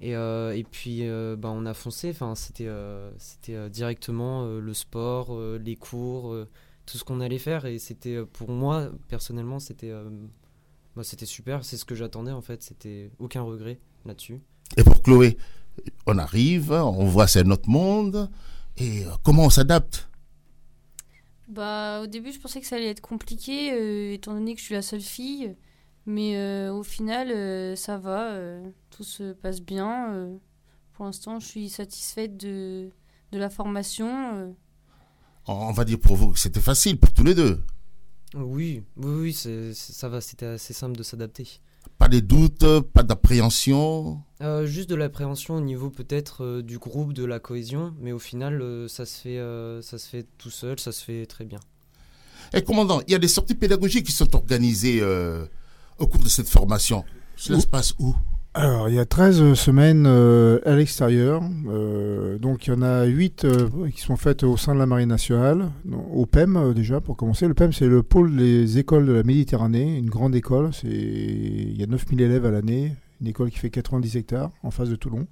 Et, 0.00 0.12
et 0.12 0.66
puis, 0.70 1.06
bah, 1.38 1.50
on 1.52 1.66
a 1.66 1.74
foncé. 1.74 2.10
Enfin, 2.10 2.34
c'était, 2.34 2.70
c'était 3.18 3.68
directement 3.70 4.46
le 4.46 4.74
sport, 4.74 5.38
les 5.58 5.76
cours, 5.76 6.34
tout 6.86 6.98
ce 6.98 7.04
qu'on 7.04 7.20
allait 7.20 7.38
faire. 7.38 7.66
Et 7.66 7.78
c'était, 7.78 8.24
pour 8.24 8.50
moi 8.50 8.90
personnellement, 9.08 9.58
c'était, 9.58 9.92
bah, 11.00 11.04
c'était 11.04 11.26
super. 11.26 11.64
C'est 11.64 11.78
ce 11.78 11.86
que 11.86 11.94
j'attendais 11.94 12.30
en 12.32 12.42
fait. 12.42 12.62
C'était 12.62 13.10
aucun 13.18 13.40
regret 13.42 13.78
là-dessus. 14.04 14.40
Et 14.76 14.84
pour 14.84 15.02
Chloé, 15.02 15.38
on 16.06 16.18
arrive, 16.18 16.72
on 16.72 17.06
voit 17.06 17.26
c'est 17.26 17.42
notre 17.44 17.68
monde, 17.70 18.30
et 18.76 19.04
euh, 19.06 19.10
comment 19.22 19.44
on 19.44 19.50
s'adapte? 19.50 20.10
Bah, 21.48 22.02
au 22.02 22.06
début, 22.06 22.32
je 22.32 22.38
pensais 22.38 22.60
que 22.60 22.66
ça 22.66 22.76
allait 22.76 22.90
être 22.90 23.00
compliqué, 23.00 23.72
euh, 23.72 24.12
étant 24.12 24.34
donné 24.34 24.54
que 24.54 24.60
je 24.60 24.66
suis 24.66 24.74
la 24.74 24.82
seule 24.82 25.00
fille. 25.00 25.56
Mais 26.06 26.36
euh, 26.36 26.72
au 26.72 26.82
final, 26.82 27.30
euh, 27.30 27.76
ça 27.76 27.98
va, 27.98 28.32
euh, 28.32 28.70
tout 28.90 29.04
se 29.04 29.32
passe 29.32 29.60
bien. 29.60 30.12
euh. 30.12 30.36
pour 30.92 31.06
l'instant, 31.06 31.40
je 31.40 31.46
suis 31.46 31.68
satisfaite 31.70 32.36
de, 32.36 32.90
de 33.32 33.38
la 33.38 33.50
formation. 33.50 34.36
euh. 34.36 34.52
On 35.46 35.72
va 35.72 35.84
dire 35.84 35.98
pour 35.98 36.16
vous 36.16 36.32
que 36.32 36.38
c'était 36.38 36.60
facile 36.60 36.98
pour 36.98 37.12
tous 37.12 37.24
les 37.24 37.34
deux. 37.34 37.62
Oui, 38.34 38.82
oui, 38.96 39.34
oui, 39.36 39.72
ça 39.74 40.08
va. 40.08 40.20
C'était 40.20 40.46
assez 40.46 40.72
simple 40.72 40.96
de 40.96 41.02
s'adapter. 41.02 41.60
Pas 41.98 42.08
de 42.08 42.20
doute, 42.20 42.64
pas 42.94 43.02
d'appréhension. 43.02 44.22
Euh, 44.42 44.66
juste 44.66 44.88
de 44.88 44.94
l'appréhension 44.94 45.56
au 45.56 45.60
niveau 45.60 45.90
peut-être 45.90 46.44
euh, 46.44 46.62
du 46.62 46.78
groupe, 46.78 47.12
de 47.12 47.24
la 47.24 47.38
cohésion, 47.38 47.94
mais 48.00 48.12
au 48.12 48.18
final, 48.18 48.62
euh, 48.62 48.88
ça, 48.88 49.04
se 49.04 49.20
fait, 49.20 49.38
euh, 49.38 49.82
ça 49.82 49.98
se 49.98 50.08
fait 50.08 50.26
tout 50.38 50.50
seul, 50.50 50.78
ça 50.80 50.92
se 50.92 51.04
fait 51.04 51.26
très 51.26 51.44
bien. 51.44 51.60
Et 52.54 52.62
commandant, 52.62 53.00
il 53.06 53.12
y 53.12 53.14
a 53.14 53.18
des 53.18 53.28
sorties 53.28 53.54
pédagogiques 53.54 54.06
qui 54.06 54.12
sont 54.12 54.34
organisées 54.34 55.00
euh, 55.02 55.44
au 55.98 56.06
cours 56.06 56.22
de 56.22 56.28
cette 56.28 56.48
formation. 56.48 57.04
Cela 57.36 57.60
se 57.60 57.66
passe 57.66 57.94
où? 57.98 58.14
Alors, 58.52 58.88
il 58.88 58.96
y 58.96 58.98
a 58.98 59.04
13 59.04 59.54
semaines 59.54 60.06
euh, 60.08 60.58
à 60.66 60.74
l'extérieur. 60.74 61.40
Euh, 61.68 62.36
donc, 62.36 62.66
il 62.66 62.70
y 62.70 62.72
en 62.72 62.82
a 62.82 63.04
8 63.04 63.46
qui 63.94 64.00
sont 64.00 64.16
faites 64.16 64.42
au 64.42 64.56
sein 64.56 64.74
de 64.74 64.80
la 64.80 64.86
Marine 64.86 65.08
nationale, 65.08 65.70
au 66.12 66.26
PEM 66.26 66.56
euh, 66.56 66.74
déjà, 66.74 67.00
pour 67.00 67.16
commencer. 67.16 67.46
Le 67.46 67.54
PEM, 67.54 67.72
c'est 67.72 67.86
le 67.86 68.02
pôle 68.02 68.34
des 68.34 68.78
écoles 68.78 69.06
de 69.06 69.12
la 69.12 69.22
Méditerranée, 69.22 69.96
une 69.96 70.10
grande 70.10 70.34
école. 70.34 70.70
Il 70.82 71.78
y 71.78 71.82
a 71.84 71.86
9000 71.86 72.20
élèves 72.20 72.44
à 72.44 72.50
l'année, 72.50 72.96
une 73.20 73.28
école 73.28 73.50
qui 73.50 73.58
fait 73.60 73.70
90 73.70 74.16
hectares 74.16 74.50
en 74.64 74.72
face 74.72 74.88
de 74.88 74.96
Toulon. 74.96 75.28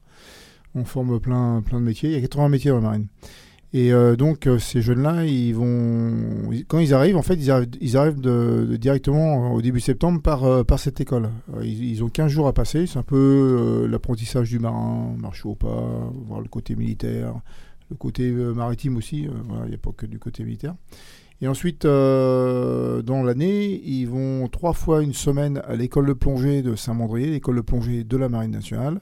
On 0.76 0.84
forme 0.84 1.18
plein, 1.18 1.60
plein 1.60 1.80
de 1.80 1.84
métiers. 1.84 2.10
Il 2.10 2.14
y 2.14 2.18
a 2.18 2.20
80 2.20 2.50
métiers 2.50 2.70
dans 2.70 2.76
la 2.76 2.82
marine. 2.82 3.06
Et 3.74 3.92
euh, 3.92 4.16
donc, 4.16 4.46
euh, 4.46 4.58
ces 4.58 4.80
jeunes-là, 4.80 5.26
ils 5.26 5.52
vont, 5.52 6.50
quand 6.68 6.78
ils 6.78 6.94
arrivent, 6.94 7.18
en 7.18 7.22
fait, 7.22 7.34
ils 7.34 7.96
arrivent, 7.96 8.20
directement 8.78 9.52
euh, 9.52 9.56
au 9.56 9.62
début 9.62 9.80
septembre 9.80 10.22
par, 10.22 10.64
par 10.64 10.78
cette 10.78 11.00
école. 11.00 11.30
Ils, 11.62 12.02
ont 12.02 12.08
15 12.08 12.30
jours 12.30 12.46
à 12.46 12.54
passer. 12.54 12.86
C'est 12.86 12.98
un 12.98 13.02
peu 13.02 13.86
l'apprentissage 13.90 14.48
du 14.48 14.58
marin, 14.58 15.14
marcher 15.18 15.48
au 15.48 15.54
pas, 15.54 16.10
voir 16.26 16.40
le 16.40 16.48
côté 16.48 16.76
militaire, 16.76 17.34
le 17.90 17.96
côté 17.96 18.30
maritime 18.30 18.96
aussi. 18.96 19.28
il 19.64 19.68
n'y 19.68 19.74
a 19.74 19.78
pas 19.78 19.92
que 19.94 20.06
du 20.06 20.18
côté 20.18 20.44
militaire. 20.44 20.74
Et 21.40 21.46
ensuite, 21.46 21.84
dans 21.84 23.22
l'année, 23.22 23.82
ils 23.84 24.06
vont 24.06 24.48
trois 24.48 24.72
fois 24.72 25.02
une 25.02 25.12
semaine 25.12 25.62
à 25.68 25.76
l'école 25.76 26.06
de 26.06 26.14
plongée 26.14 26.62
de 26.62 26.74
Saint-Mandrier, 26.74 27.30
l'école 27.30 27.56
de 27.56 27.60
plongée 27.60 28.02
de 28.02 28.16
la 28.16 28.28
Marine 28.28 28.50
nationale, 28.50 29.00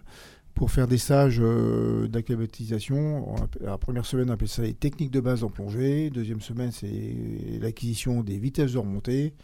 pour 0.56 0.70
faire 0.70 0.88
des 0.88 0.96
stages 0.96 1.38
euh, 1.38 2.08
d'acclimatisation. 2.08 3.36
La 3.60 3.76
première 3.76 4.06
semaine, 4.06 4.30
on 4.30 4.32
appelle 4.32 4.48
ça 4.48 4.62
les 4.62 4.72
techniques 4.72 5.10
de 5.10 5.20
base 5.20 5.44
en 5.44 5.50
plongée. 5.50 6.08
Deuxième 6.08 6.40
semaine, 6.40 6.72
c'est 6.72 7.58
l'acquisition 7.60 8.22
des 8.22 8.38
vitesses 8.38 8.72
de 8.72 8.78
remontée. 8.78 9.26
Et 9.26 9.34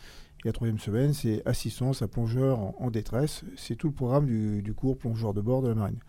la 0.47 0.53
troisième 0.53 0.79
semaine, 0.79 1.13
c'est 1.13 1.47
assistance 1.47 2.01
à 2.01 2.09
plongeurs 2.09 2.59
en, 2.83 2.91
détresse. 2.91 3.45
C'est 3.57 3.77
tout 3.77 3.89
le 3.89 3.93
programme 3.93 4.25
du, 4.27 4.73
cours 4.75 4.97
plongeur 4.97 5.35
de 5.35 5.43
bord 5.43 5.61
de 5.61 5.69
la 5.69 5.75
marine. 5.75 6.01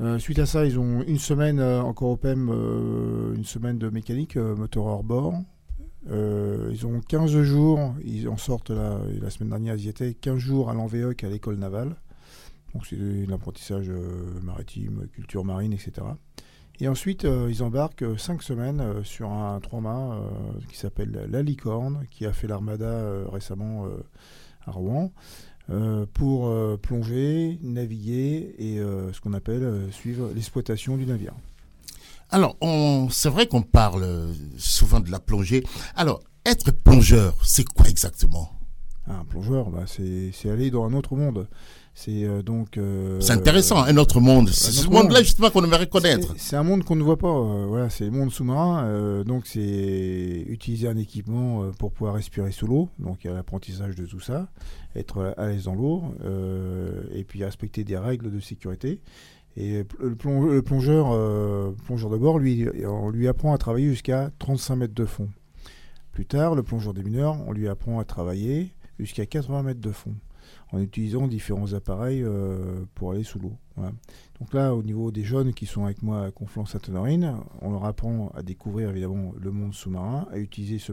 Euh, 0.00 0.20
suite 0.20 0.38
à 0.38 0.46
ça, 0.46 0.64
ils 0.64 0.78
ont 0.78 1.02
une 1.02 1.18
semaine 1.18 1.58
euh, 1.58 1.82
encore 1.82 2.10
au 2.10 2.16
PEM, 2.16 2.48
une 3.34 3.44
semaine 3.44 3.76
de 3.76 3.90
mécanique, 3.90 4.36
moteur 4.36 4.84
hors 4.86 5.04
bord. 5.04 5.34
Ils 6.08 6.86
ont 6.86 7.00
15 7.00 7.42
jours, 7.42 7.92
ils 8.04 8.28
en 8.28 8.36
sortent 8.36 8.70
la, 8.70 9.00
la 9.20 9.30
semaine 9.30 9.50
dernière, 9.50 9.74
ils 9.74 9.86
y 9.86 9.88
étaient 9.88 10.14
15 10.14 10.38
jours 10.38 10.70
à 10.70 10.74
l'Envéoc 10.74 11.24
à 11.24 11.28
l'école 11.28 11.56
navale. 11.56 11.96
Donc 12.76 12.84
c'est 12.84 13.26
l'apprentissage 13.26 13.88
euh, 13.88 14.38
maritime, 14.42 15.08
culture 15.14 15.46
marine, 15.46 15.72
etc. 15.72 15.92
Et 16.78 16.88
ensuite, 16.88 17.24
euh, 17.24 17.48
ils 17.50 17.62
embarquent 17.62 18.04
5 18.18 18.42
semaines 18.42 18.82
euh, 18.82 19.02
sur 19.02 19.30
un 19.30 19.58
trois-mâts 19.60 20.12
euh, 20.12 20.60
qui 20.68 20.76
s'appelle 20.76 21.26
La 21.30 21.40
Licorne, 21.40 22.04
qui 22.10 22.26
a 22.26 22.34
fait 22.34 22.46
l'armada 22.46 22.84
euh, 22.84 23.24
récemment 23.32 23.86
euh, 23.86 23.96
à 24.66 24.72
Rouen, 24.72 25.10
euh, 25.70 26.04
pour 26.12 26.48
euh, 26.48 26.76
plonger, 26.76 27.58
naviguer 27.62 28.54
et 28.58 28.78
euh, 28.78 29.10
ce 29.14 29.22
qu'on 29.22 29.32
appelle 29.32 29.62
euh, 29.62 29.90
suivre 29.90 30.30
l'exploitation 30.34 30.98
du 30.98 31.06
navire. 31.06 31.32
Alors, 32.28 32.58
c'est 33.10 33.30
vrai 33.30 33.46
qu'on 33.46 33.62
parle 33.62 34.02
euh, 34.02 34.34
souvent 34.58 35.00
de 35.00 35.10
la 35.10 35.18
plongée. 35.18 35.64
Alors, 35.94 36.20
être 36.44 36.72
plongeur, 36.72 37.38
c'est 37.42 37.64
quoi 37.64 37.88
exactement? 37.88 38.50
Un 39.08 39.24
plongeur, 39.24 39.70
bah, 39.70 39.84
c'est 39.86 40.50
aller 40.50 40.70
dans 40.70 40.84
un 40.84 40.92
autre 40.92 41.16
monde. 41.16 41.48
C'est 41.98 42.24
euh, 42.24 42.42
donc. 42.42 42.76
euh, 42.76 43.18
C'est 43.20 43.32
intéressant, 43.32 43.78
un 43.82 43.96
autre 43.96 44.20
monde. 44.20 44.50
C'est 44.50 44.68
un 44.68 44.82
ce 44.82 44.86
monde-là, 44.90 45.14
monde. 45.14 45.24
justement, 45.24 45.48
qu'on 45.48 45.64
aimerait 45.64 45.86
connaître. 45.88 46.34
C'est- 46.34 46.50
C'est 46.50 46.56
un 46.56 46.62
monde 46.62 46.84
qu'on 46.84 46.94
ne 46.94 47.02
voit 47.02 47.16
pas. 47.16 47.26
euh, 47.34 47.64
voilà, 47.66 47.88
c'est 47.88 48.04
le 48.04 48.10
monde 48.10 48.30
sous-marin. 48.30 49.24
donc, 49.24 49.46
c'est 49.46 50.44
utiliser 50.46 50.88
un 50.88 50.96
équipement 50.98 51.70
pour 51.78 51.92
pouvoir 51.92 52.14
respirer 52.16 52.52
sous 52.52 52.66
l'eau. 52.66 52.90
Donc, 52.98 53.24
il 53.24 53.28
y 53.28 53.30
a 53.30 53.32
l'apprentissage 53.34 53.94
de 53.96 54.04
tout 54.04 54.20
ça, 54.20 54.48
être 54.94 55.34
à 55.38 55.46
l'aise 55.48 55.64
dans 55.64 55.74
l'eau, 55.74 56.02
et 57.14 57.24
puis 57.24 57.42
respecter 57.42 57.82
des 57.82 57.96
règles 57.96 58.30
de 58.30 58.40
sécurité. 58.40 59.00
Et 59.56 59.82
le, 59.98 60.14
plongeur, 60.60 61.06
plongeur 61.86 62.10
de 62.10 62.16
bord, 62.18 62.38
lui, 62.38 62.66
on 62.84 63.08
lui 63.08 63.26
apprend 63.26 63.54
à 63.54 63.58
travailler 63.58 63.88
jusqu'à 63.88 64.30
35 64.38 64.76
mètres 64.76 64.94
de 64.94 65.06
fond. 65.06 65.30
Plus 66.12 66.26
tard, 66.26 66.54
le 66.54 66.62
plongeur 66.62 66.92
des 66.92 67.02
mineurs, 67.02 67.38
on 67.46 67.52
lui 67.52 67.68
apprend 67.68 67.98
à 68.00 68.04
travailler 68.04 68.74
jusqu'à 68.98 69.24
80 69.24 69.62
mètres 69.62 69.80
de 69.80 69.92
fond 69.92 70.14
en 70.72 70.80
utilisant 70.80 71.28
différents 71.28 71.72
appareils 71.74 72.24
pour 72.94 73.12
aller 73.12 73.22
sous 73.22 73.38
l'eau. 73.38 73.56
Donc 74.40 74.52
là, 74.52 74.74
au 74.74 74.82
niveau 74.82 75.10
des 75.10 75.22
jeunes 75.22 75.54
qui 75.54 75.66
sont 75.66 75.84
avec 75.84 76.02
moi 76.02 76.24
à 76.24 76.30
Conflans-Sainte-Honorine, 76.30 77.36
on 77.60 77.70
leur 77.70 77.84
apprend 77.84 78.30
à 78.34 78.42
découvrir 78.42 78.90
évidemment 78.90 79.32
le 79.38 79.50
monde 79.50 79.74
sous-marin, 79.74 80.26
à 80.32 80.38
utiliser 80.38 80.78
ce 80.78 80.92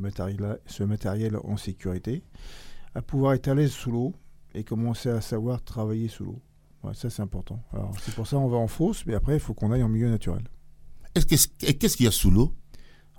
matériel, 0.84 1.38
en 1.44 1.58
sécurité, 1.58 2.24
à 2.94 3.02
pouvoir 3.02 3.34
être 3.34 3.48
à 3.48 3.56
l'aise 3.56 3.72
sous 3.72 3.92
l'eau 3.92 4.14
et 4.54 4.64
commencer 4.64 5.10
à 5.10 5.22
savoir 5.22 5.64
travailler 5.64 6.08
sous 6.08 6.26
l'eau. 6.26 6.42
ça, 6.94 7.10
c'est 7.10 7.22
important. 7.22 7.64
Alors, 7.74 7.94
c'est 8.02 8.14
pour 8.14 8.28
ça 8.28 8.38
qu'on 8.38 8.50
va 8.50 8.58
en 8.58 8.68
fosse, 8.68 9.06
mais 9.06 9.16
après, 9.16 9.36
il 9.36 9.40
faut 9.40 9.54
qu'on 9.54 9.72
aille 9.72 9.84
en 9.84 9.90
milieu 9.90 10.10
naturel. 10.10 10.44
Qu'est-ce 11.16 11.98
qu'il 11.98 12.06
y 12.06 12.08
a 12.08 12.12
sous 12.12 12.32
l'eau? 12.32 12.54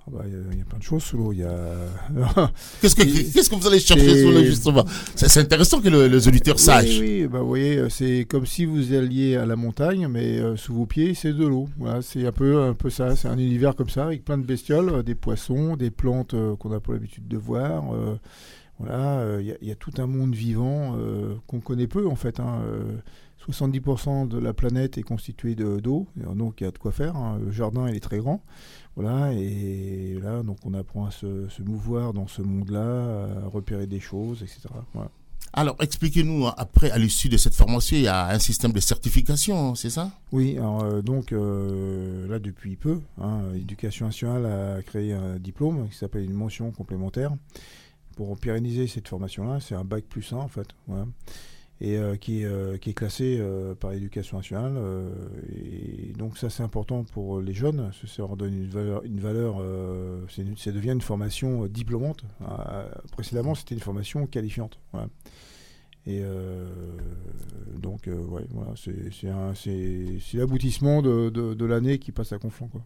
Ah 0.07 0.11
bah, 0.13 0.23
il 0.27 0.57
y, 0.59 0.61
a 0.61 0.65
plein 0.65 0.77
de 0.77 0.83
choses 0.83 1.01
sous 1.01 1.17
l'eau. 1.17 1.31
A... 1.31 2.51
qu'est-ce, 2.81 2.95
que, 2.95 3.01
qu'est-ce 3.01 3.49
que 3.49 3.55
vous 3.55 3.65
allez 3.65 3.79
chercher 3.79 4.21
sous 4.21 4.31
l'eau, 4.31 4.43
justement? 4.43 4.85
C'est, 5.15 5.39
intéressant 5.39 5.81
que 5.81 5.89
les 5.89 6.27
auditeurs 6.27 6.59
sachent. 6.59 6.99
Oui, 6.99 7.25
bah, 7.25 7.39
vous 7.39 7.47
voyez, 7.47 7.77
euh, 7.77 7.89
c'est 7.89 8.27
comme 8.29 8.45
si 8.45 8.65
vous 8.65 8.93
alliez 8.93 9.35
à 9.35 9.47
la 9.47 9.55
montagne, 9.55 10.07
mais 10.07 10.37
euh, 10.37 10.55
sous 10.57 10.75
vos 10.75 10.85
pieds, 10.85 11.15
c'est 11.15 11.33
de 11.33 11.47
l'eau. 11.47 11.69
Voilà, 11.79 12.03
c'est 12.03 12.23
un 12.23 12.31
peu, 12.31 12.61
un 12.61 12.75
peu 12.75 12.91
ça. 12.91 13.15
C'est 13.15 13.27
un 13.27 13.39
univers 13.39 13.75
comme 13.75 13.89
ça, 13.89 14.05
avec 14.05 14.23
plein 14.23 14.37
de 14.37 14.45
bestioles, 14.45 14.89
euh, 14.89 15.01
des 15.01 15.15
poissons, 15.15 15.75
des 15.75 15.89
plantes 15.89 16.35
qu'on 16.59 16.69
n'a 16.69 16.79
pas 16.79 16.93
l'habitude 16.93 17.27
de 17.27 17.37
voir. 17.37 17.85
Voilà, 18.79 19.39
il 19.39 19.57
y, 19.61 19.71
a 19.71 19.75
tout 19.75 19.93
un 19.99 20.05
monde 20.05 20.35
vivant 20.35 20.97
qu'on 21.47 21.61
connaît 21.61 21.87
peu, 21.87 22.07
en 22.07 22.15
fait. 22.15 22.39
Hein, 22.39 22.61
70% 23.51 24.27
de 24.27 24.37
la 24.37 24.53
planète 24.53 24.97
est 24.97 25.03
constituée 25.03 25.55
de, 25.55 25.79
d'eau, 25.79 26.07
donc 26.15 26.61
il 26.61 26.63
y 26.63 26.67
a 26.67 26.71
de 26.71 26.77
quoi 26.77 26.91
faire. 26.91 27.15
Hein. 27.15 27.39
Le 27.43 27.51
jardin, 27.51 27.87
il 27.87 27.95
est 27.95 27.99
très 27.99 28.17
grand. 28.17 28.41
Voilà, 28.95 29.33
et 29.33 30.17
là, 30.21 30.41
donc 30.41 30.57
on 30.65 30.73
apprend 30.73 31.05
à 31.05 31.11
se, 31.11 31.61
mouvoir 31.61 32.13
dans 32.13 32.27
ce 32.27 32.41
monde-là, 32.41 33.43
à 33.45 33.47
repérer 33.47 33.87
des 33.87 33.99
choses, 33.99 34.41
etc. 34.41 34.69
Alors, 35.57 35.75
expliquez-nous, 35.79 36.47
après, 36.57 36.91
à 36.91 36.97
l'issue 36.97 37.29
de 37.29 37.37
cette 37.37 37.53
formation, 37.53 37.95
il 37.95 38.03
y 38.03 38.07
a 38.07 38.27
un 38.27 38.39
système 38.39 38.73
de 38.73 38.79
certification, 38.79 39.75
c'est 39.75 39.89
ça? 39.89 40.11
Oui, 40.31 40.57
alors, 40.57 40.83
euh, 40.83 41.01
donc 41.01 41.31
euh, 41.31 42.27
là, 42.27 42.39
depuis 42.39 42.75
peu, 42.75 42.99
hein, 43.21 43.41
l'éducation 43.53 44.07
nationale 44.07 44.45
a 44.45 44.81
créé 44.81 45.13
un 45.13 45.37
diplôme 45.37 45.87
qui 45.89 45.97
s'appelle 45.97 46.23
une 46.23 46.33
mention 46.33 46.71
complémentaire 46.71 47.31
pour 48.15 48.37
pérenniser 48.37 48.87
cette 48.87 49.07
formation-là. 49.07 49.59
C'est 49.59 49.75
un 49.75 49.83
bac 49.83 50.05
plus 50.05 50.33
1, 50.33 50.37
en 50.37 50.47
fait. 50.47 50.67
Et 51.81 51.97
euh, 51.97 52.15
euh, 52.29 52.77
qui, 52.77 52.89
est 52.89 52.93
classé 52.93 53.37
euh, 53.37 53.75
par 53.75 53.91
l'éducation 53.91 54.37
nationale. 54.37 54.77
et 55.53 56.13
donc 56.17 56.37
ça 56.37 56.49
c'est 56.49 56.63
important 56.63 57.03
pour 57.03 57.41
les 57.41 57.53
jeunes, 57.53 57.91
ça 58.07 58.21
leur 58.21 58.37
donne 58.37 58.53
une 58.53 58.69
valeur, 58.69 59.03
une 59.03 59.19
valeur 59.19 59.61
ça 60.57 60.71
devient 60.71 60.91
une 60.91 61.01
formation 61.01 61.65
diplômante. 61.67 62.23
précédemment 63.11 63.55
c'était 63.55 63.75
une 63.75 63.81
formation 63.81 64.25
qualifiante. 64.25 64.79
Et 66.07 66.21
donc, 67.77 68.07
ouais, 68.07 68.43
c'est 68.75 70.37
l'aboutissement 70.37 71.01
de, 71.01 71.29
de, 71.29 71.65
l'année 71.65 71.97
qui 71.97 72.11
passe 72.11 72.31
à 72.31 72.37
Conflans. 72.37 72.67
Quoi. 72.67 72.81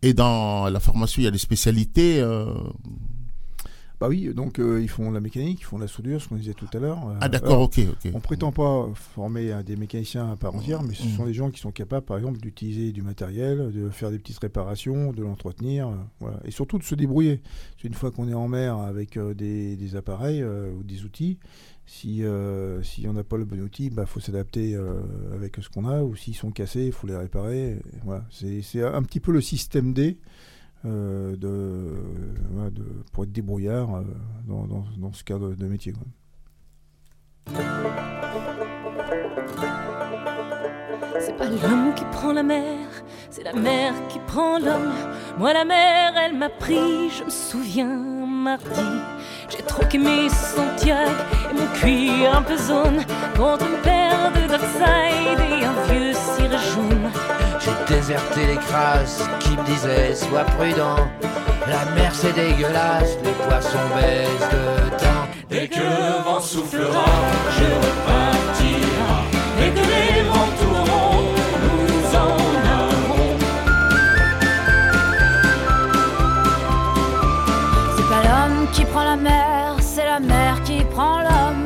Et 0.00 0.14
dans 0.14 0.70
la 0.70 0.80
formation, 0.80 1.20
il 1.20 1.26
y 1.26 1.28
a 1.28 1.30
des 1.30 1.36
spécialités 1.38 2.22
bah 4.02 4.08
oui, 4.08 4.34
donc 4.34 4.58
euh, 4.58 4.82
ils 4.82 4.88
font 4.88 5.12
la 5.12 5.20
mécanique, 5.20 5.60
ils 5.60 5.64
font 5.64 5.78
la 5.78 5.86
soudure, 5.86 6.20
ce 6.20 6.26
qu'on 6.26 6.34
disait 6.34 6.54
tout 6.54 6.66
à 6.74 6.78
l'heure. 6.80 7.16
ah 7.20 7.28
d'accord, 7.28 7.60
ok, 7.60 7.78
ok. 7.88 8.10
On 8.12 8.18
prétend 8.18 8.50
pas 8.50 8.88
former 8.96 9.62
des 9.62 9.76
mécaniciens 9.76 10.32
à 10.32 10.34
part 10.34 10.56
entière, 10.56 10.82
mais 10.82 10.94
ce 10.94 11.06
sont 11.06 11.24
des 11.24 11.32
gens 11.32 11.52
qui 11.52 11.60
sont 11.60 11.70
capables, 11.70 12.04
par 12.04 12.16
exemple, 12.16 12.40
d'utiliser 12.40 12.90
du 12.90 13.02
matériel, 13.02 13.70
de 13.70 13.90
faire 13.90 14.10
des 14.10 14.18
petites 14.18 14.40
réparations, 14.40 15.12
de 15.12 15.22
l'entretenir, 15.22 15.86
euh, 15.86 15.94
voilà. 16.18 16.40
et 16.44 16.50
surtout 16.50 16.80
de 16.80 16.82
se 16.82 16.96
débrouiller. 16.96 17.42
Une 17.84 17.94
fois 17.94 18.10
qu'on 18.10 18.28
est 18.28 18.34
en 18.34 18.48
mer 18.48 18.76
avec 18.76 19.16
euh, 19.16 19.34
des, 19.34 19.94
appareils 19.94 20.42
ou 20.42 20.82
des 20.82 21.04
outils, 21.04 21.38
si 21.86 22.24
si 22.82 23.06
on 23.06 23.12
n'a 23.12 23.22
pas 23.22 23.36
le 23.36 23.44
bon 23.44 23.60
outil, 23.60 23.84
il 23.84 23.94
bah, 23.94 24.06
faut 24.06 24.18
s'adapter 24.18 24.76
avec 25.32 25.58
ce 25.62 25.68
qu'on 25.68 25.84
a, 25.84 26.02
ou 26.02 26.16
s'ils 26.16 26.34
sont 26.34 26.50
cassés, 26.50 26.86
il 26.86 26.92
faut 26.92 27.06
les 27.06 27.16
réparer. 27.16 27.78
Voilà. 28.02 28.24
C'est 28.32 28.82
un 28.82 29.02
petit 29.04 29.20
peu 29.20 29.30
le 29.30 29.40
système 29.40 29.92
D. 29.92 30.18
Euh, 30.84 31.36
de, 31.36 31.94
pour 33.12 33.22
être 33.22 33.30
débrouillard 33.30 33.94
euh, 33.94 34.02
dans, 34.48 35.12
ce 35.12 35.22
cadre 35.22 35.54
de 35.54 35.66
métier. 35.66 35.92
C'est 41.20 41.36
pas 41.36 41.46
l'homme 41.46 41.94
qui 41.94 42.04
prend 42.06 42.32
la 42.32 42.42
mer, 42.42 42.88
c'est 43.30 43.44
la 43.44 43.52
mer 43.52 43.94
qui 44.08 44.18
prend 44.26 44.58
l'homme. 44.58 44.92
Moi, 45.38 45.52
la 45.52 45.64
mer, 45.64 46.14
elle 46.16 46.36
m'a 46.36 46.48
pris, 46.48 47.10
je 47.10 47.24
me 47.24 47.30
souviens, 47.30 48.26
mardi. 48.26 48.80
J'ai 49.50 49.62
troqué 49.62 49.98
mes 49.98 50.28
Santiago 50.30 51.12
et 51.48 51.54
mon 51.54 51.66
cuir 51.74 52.36
un 52.36 52.42
peu 52.42 52.56
zone 52.56 53.04
contre 53.36 53.66
une 53.66 53.80
paire 53.82 54.32
de 54.32 54.48
Dockside 54.48 55.38
et 55.38 55.64
un 55.64 55.82
vieux. 55.92 56.12
J'ai 56.12 56.48
déserté 58.12 58.46
les 58.46 58.56
crasses 58.56 59.22
qui 59.40 59.56
me 59.56 59.64
disaient 59.64 60.14
sois 60.14 60.44
prudent. 60.44 60.96
La 61.66 61.84
mer 61.94 62.12
c'est 62.12 62.34
dégueulasse, 62.34 63.16
les 63.24 63.32
poissons 63.44 63.88
baissent 63.96 64.50
de 64.50 64.90
temps. 65.02 65.26
Dès 65.48 65.68
que 65.68 65.78
le 65.78 66.22
vent 66.24 66.40
soufflera, 66.40 67.06
je 67.56 67.68
repartira. 67.84 69.14
Dès 69.58 69.70
que 69.70 69.84
les 69.94 70.22
vents 70.28 70.52
tourneront, 70.60 71.22
nous 71.64 72.16
en 72.24 72.34
allerons. 72.58 73.38
C'est 77.96 78.08
pas 78.12 78.22
l'homme 78.28 78.66
qui 78.72 78.84
prend 78.84 79.04
la 79.04 79.16
mer, 79.16 79.76
c'est 79.80 80.04
la 80.04 80.20
mer 80.20 80.62
qui 80.64 80.84
prend 80.84 81.18
l'homme. 81.20 81.61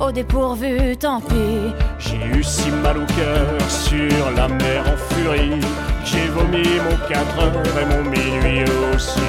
Au 0.00 0.12
dépourvu, 0.12 0.96
tant 0.96 1.20
pis. 1.20 1.72
J'ai 1.98 2.38
eu 2.38 2.42
si 2.42 2.70
mal 2.70 2.98
au 2.98 3.06
cœur 3.06 3.46
sur 3.68 4.30
la 4.36 4.48
mer 4.48 4.84
en 4.86 5.14
furie. 5.14 5.60
J'ai 6.04 6.28
vomi 6.28 6.62
mon 6.84 6.96
4 7.08 7.38
heures 7.38 7.78
et 7.80 7.86
mon 7.86 8.02
minuit 8.10 8.64
aussi. 8.94 9.20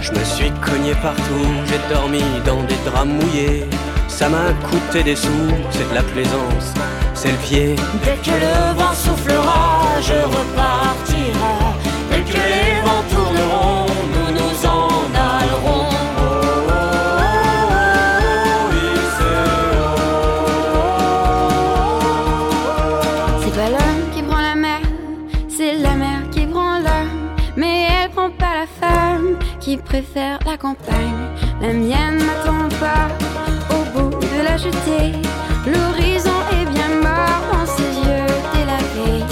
Je 0.00 0.10
me 0.12 0.24
suis 0.24 0.50
cogné 0.60 0.94
partout, 1.02 1.46
j'ai 1.66 1.94
dormi 1.94 2.22
dans 2.44 2.62
des 2.64 2.76
draps 2.84 3.06
mouillés. 3.06 3.66
Ça 4.08 4.28
m'a 4.28 4.52
coûté 4.68 5.02
des 5.02 5.16
sous, 5.16 5.28
c'est 5.70 5.88
de 5.88 5.94
la 5.94 6.02
plaisance, 6.02 6.74
c'est 7.14 7.30
le 7.30 7.38
pied. 7.38 7.76
Dès 8.04 8.16
que 8.16 8.36
le 8.36 8.74
vent 8.78 8.94
soufflera, 8.94 10.00
je 10.00 10.14
repartirai. 10.24 11.61
Qui 29.62 29.76
préfère 29.76 30.38
la 30.44 30.56
campagne. 30.56 31.22
La 31.60 31.72
mienne 31.72 32.18
n'attend 32.18 32.68
pas 32.80 33.08
au 33.70 33.84
bout 33.92 34.16
de 34.18 34.42
la 34.44 34.56
jetée. 34.56 35.12
L'horizon 35.66 36.38
est 36.52 36.66
bien 36.66 36.88
mort 37.00 37.42
dans 37.52 37.66
ses 37.66 37.92
yeux 38.06 38.26
délavés. 38.52 39.24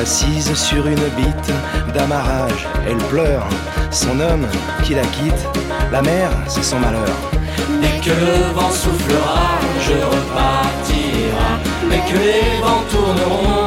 Assise 0.00 0.54
sur 0.54 0.86
une 0.86 1.08
bite 1.16 1.52
d'amarrage, 1.94 2.66
elle 2.88 2.96
pleure. 3.08 3.46
Son 3.90 4.18
homme 4.18 4.46
qui 4.82 4.94
la 4.94 5.02
quitte, 5.02 5.46
la 5.92 6.02
mer, 6.02 6.30
c'est 6.48 6.64
son 6.64 6.78
malheur. 6.78 7.16
Dès 7.82 8.00
que 8.00 8.10
le 8.10 8.52
vent 8.54 8.70
soufflera, 8.70 9.58
je 9.80 9.92
repartira. 9.92 11.50
Dès 11.90 12.02
que 12.10 12.18
les 12.18 12.60
vents 12.60 12.84
tourneront, 12.90 13.65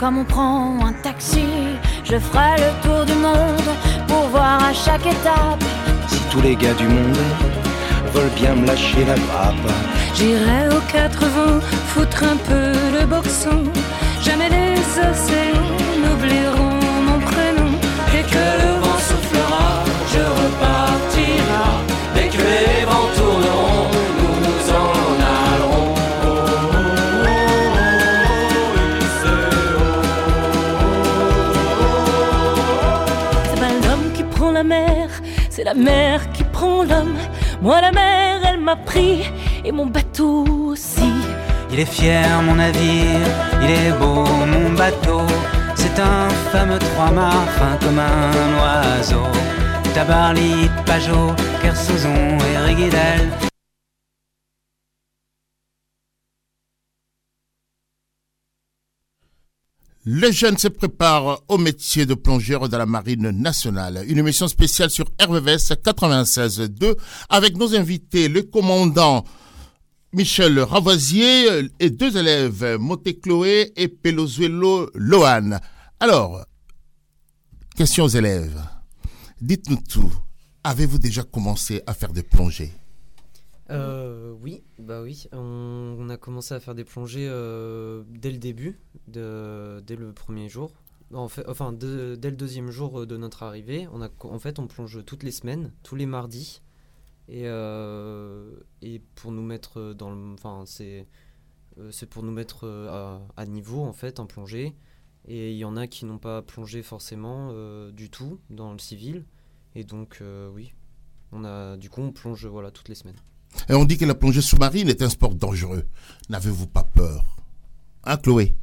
comme 0.00 0.16
on 0.16 0.24
prend 0.24 0.78
un 0.86 0.94
taxi. 1.02 1.44
Je 2.04 2.18
ferai 2.18 2.56
le 2.56 2.70
tour 2.82 3.04
du 3.04 3.12
monde 3.12 3.70
pour 4.08 4.24
voir 4.34 4.64
à 4.64 4.72
chaque 4.72 5.04
étape. 5.04 5.62
Si 6.08 6.18
tous 6.30 6.40
les 6.40 6.56
gars 6.56 6.72
du 6.72 6.88
monde 6.88 7.18
veulent 8.14 8.36
bien 8.40 8.54
me 8.54 8.66
lâcher 8.66 9.04
la 9.04 9.14
grappe, 9.14 9.70
j'irai 10.14 10.68
aux 10.74 10.84
quatre 10.90 11.26
vents 11.36 11.60
foutre 11.88 12.24
un 12.24 12.38
peu 12.48 12.72
le 12.98 13.04
boxon. 13.04 13.64
La 35.70 35.74
mer 35.74 36.32
qui 36.32 36.42
prend 36.42 36.82
l'homme. 36.82 37.16
Moi 37.62 37.80
la 37.80 37.92
mer, 37.92 38.40
elle 38.48 38.60
m'a 38.60 38.76
pris, 38.76 39.22
et 39.64 39.70
mon 39.70 39.86
bateau 39.86 40.44
aussi. 40.70 41.12
Il 41.72 41.78
est 41.78 41.92
fier 41.98 42.42
mon 42.42 42.56
navire, 42.56 43.28
il 43.62 43.70
est 43.70 43.92
beau 44.00 44.24
mon 44.52 44.70
bateau. 44.76 45.22
C'est 45.76 45.98
un 46.00 46.28
fameux 46.52 46.78
trois-mâts 46.78 47.46
fin 47.56 47.76
comme 47.82 48.00
un 48.00 48.48
oiseau. 48.60 49.26
Tabarly, 49.94 50.68
Pajot, 50.86 51.34
Kersozon 51.62 52.38
et 52.48 52.58
Riguidel. 52.66 53.49
Les 60.12 60.32
jeunes 60.32 60.58
se 60.58 60.66
préparent 60.66 61.40
au 61.46 61.56
métier 61.56 62.04
de 62.04 62.14
plongeur 62.14 62.68
dans 62.68 62.78
la 62.78 62.84
marine 62.84 63.30
nationale. 63.30 64.02
Une 64.08 64.18
émission 64.18 64.48
spéciale 64.48 64.90
sur 64.90 65.04
RVVS 65.22 65.70
96.2 65.84 66.96
avec 67.28 67.56
nos 67.56 67.76
invités, 67.76 68.26
le 68.26 68.42
commandant 68.42 69.24
Michel 70.12 70.58
Ravoisier 70.58 71.46
et 71.78 71.90
deux 71.90 72.16
élèves, 72.16 72.76
Moté 72.80 73.20
Chloé 73.20 73.72
et 73.76 73.86
Pelozuelo 73.86 74.90
Lohan. 74.94 75.60
Alors, 76.00 76.44
question 77.76 78.06
aux 78.06 78.08
élèves. 78.08 78.60
Dites-nous 79.40 79.78
tout. 79.88 80.12
Avez-vous 80.64 80.98
déjà 80.98 81.22
commencé 81.22 81.82
à 81.86 81.94
faire 81.94 82.12
des 82.12 82.24
plongées? 82.24 82.72
Euh, 83.70 84.32
oui, 84.40 84.62
bah 84.78 85.02
oui. 85.02 85.26
On, 85.32 86.08
a 86.08 86.16
commencé 86.16 86.54
à 86.54 86.60
faire 86.60 86.74
des 86.74 86.84
plongées 86.84 87.28
euh, 87.28 88.02
dès 88.08 88.30
le 88.30 88.38
début, 88.38 88.80
dès 89.06 89.20
le 89.20 90.12
premier 90.14 90.48
jour. 90.48 90.72
Enfin, 91.12 91.72
dès 91.72 92.30
le 92.30 92.36
deuxième 92.36 92.70
jour 92.70 93.06
de 93.06 93.16
notre 93.16 93.42
arrivée, 93.42 93.88
on 93.92 94.00
en 94.02 94.38
fait, 94.38 94.58
on 94.58 94.66
plonge 94.66 95.04
toutes 95.04 95.22
les 95.22 95.32
semaines, 95.32 95.72
tous 95.82 95.96
les 95.96 96.06
mardis. 96.06 96.62
Et, 97.28 97.42
euh, 97.46 98.56
pour 99.14 99.30
nous 99.30 99.42
mettre 99.42 99.92
dans. 99.92 100.12
Enfin, 100.32 100.64
c'est 100.66 101.06
euh, 101.78 101.90
c'est 101.90 102.06
pour 102.06 102.22
nous 102.22 102.32
mettre 102.32 102.64
euh, 102.64 103.18
à, 103.36 103.46
niveau, 103.46 103.82
en 103.82 103.92
fait, 103.92 104.20
en 104.20 104.26
plongée. 104.26 104.74
Et 105.26 105.52
il 105.52 105.56
y 105.56 105.64
en 105.64 105.76
a 105.76 105.86
qui 105.86 106.04
n'ont 106.04 106.18
pas 106.18 106.42
plongé 106.42 106.82
forcément 106.82 107.50
euh, 107.52 107.92
du 107.92 108.10
tout 108.10 108.40
dans 108.50 108.72
le 108.72 108.78
civil. 108.78 109.24
Et 109.74 109.84
donc, 109.84 110.18
euh, 110.20 110.50
oui, 110.50 110.72
on 111.32 111.44
a, 111.44 111.76
du 111.76 111.90
coup, 111.90 112.00
on 112.00 112.12
plonge 112.12 112.46
voilà, 112.46 112.70
toutes 112.70 112.88
les 112.88 112.94
semaines. 112.94 113.20
Et 113.68 113.74
on 113.74 113.84
dit 113.84 113.98
que 113.98 114.04
la 114.04 114.14
plongée 114.14 114.40
sous-marine 114.42 114.88
est 114.88 115.02
un 115.02 115.08
sport 115.10 115.34
dangereux. 115.34 115.84
N'avez-vous 116.28 116.66
pas 116.66 116.84
peur? 116.84 117.24
Hein, 118.04 118.16
Chloé? 118.16 118.54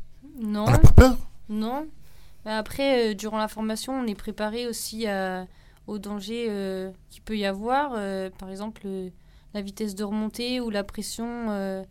Non. 0.41 0.65
On 0.67 0.71
n'a 0.71 0.77
pas 0.79 0.91
peur? 0.91 1.17
Non. 1.49 1.87
Mais 2.45 2.51
Après, 2.51 3.11
euh, 3.11 3.13
durant 3.13 3.37
la 3.37 3.47
formation, 3.47 3.93
on 3.93 4.05
est 4.07 4.15
préparé 4.15 4.67
aussi 4.67 5.07
à- 5.07 5.45
aux 5.87 5.99
dangers 5.99 6.47
euh, 6.49 6.91
qu'il 7.09 7.21
peut 7.21 7.37
y 7.37 7.45
avoir. 7.45 7.91
euh, 7.95 8.29
par 8.37 8.49
exemple, 8.49 8.81
euh, 8.85 9.09
la 9.53 9.61
vitesse 9.61 9.95
de 9.95 10.03
remontée 10.03 10.59
ou 10.61 10.69
la 10.69 10.83
pression 10.83 11.47
euh, 11.49 11.83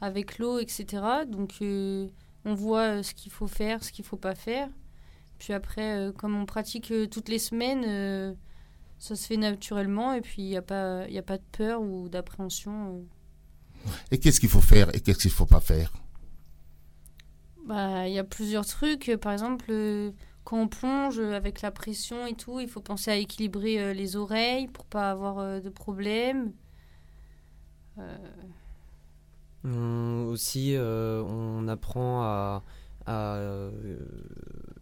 avec 0.00 0.38
l'eau, 0.38 0.58
etc. 0.58 1.02
Donc, 1.28 1.52
euh, 1.62 2.08
on 2.44 2.54
voit 2.54 2.98
euh, 2.98 3.02
ce 3.02 3.14
qu'il 3.14 3.32
faut 3.32 3.46
faire, 3.46 3.82
ce 3.84 3.92
qu'il 3.92 4.04
faut 4.04 4.16
pas 4.16 4.34
faire. 4.34 4.68
Puis 5.38 5.52
après, 5.52 5.96
euh, 5.96 6.12
comme 6.12 6.36
on 6.36 6.46
pratique 6.46 6.90
euh, 6.92 7.06
toutes 7.06 7.28
les 7.28 7.38
semaines, 7.38 7.84
euh, 7.86 8.32
ça 9.04 9.16
se 9.16 9.26
fait 9.26 9.36
naturellement. 9.36 10.12
Et 10.14 10.20
puis, 10.20 10.42
il 10.42 10.48
n'y 10.48 10.56
a, 10.56 10.62
pas- 10.62 11.06
il 11.08 11.14
y 11.14 11.18
a 11.18 11.22
pas 11.22 11.38
de 11.38 11.44
peur 11.52 11.82
ou 11.82 12.08
d'appréhension. 12.08 12.96
euh. 12.96 13.02
Et 14.10 14.18
qu'est-ce 14.18 14.40
qu'il 14.40 14.48
faut 14.48 14.60
faire 14.62 14.94
et 14.94 15.00
qu'est-ce 15.00 15.18
qu'il 15.18 15.30
ne 15.30 15.34
faut 15.34 15.46
pas 15.46 15.60
faire? 15.60 15.92
Bah, 17.66 18.06
il 18.08 18.14
y 18.14 18.18
a 18.18 18.24
plusieurs 18.24 18.66
trucs. 18.66 19.10
Par 19.20 19.32
exemple, 19.32 19.66
euh, 19.70 20.12
quand 20.44 20.58
on 20.58 20.68
plonge 20.68 21.18
avec 21.18 21.62
la 21.62 21.70
pression 21.70 22.26
et 22.26 22.34
tout, 22.34 22.60
il 22.60 22.68
faut 22.68 22.80
penser 22.80 23.10
à 23.10 23.16
équilibrer 23.16 23.80
euh, 23.80 23.92
les 23.94 24.16
oreilles 24.16 24.68
pour 24.68 24.84
pas 24.86 25.10
avoir 25.10 25.60
de 25.60 25.68
problème. 25.70 26.52
Euh, 27.98 28.16
On- 29.64 30.26
aussi, 30.28 30.74
euh, 30.76 31.22
on 31.22 31.68
apprend 31.68 32.22
à, 32.22 32.62
à, 33.06 33.70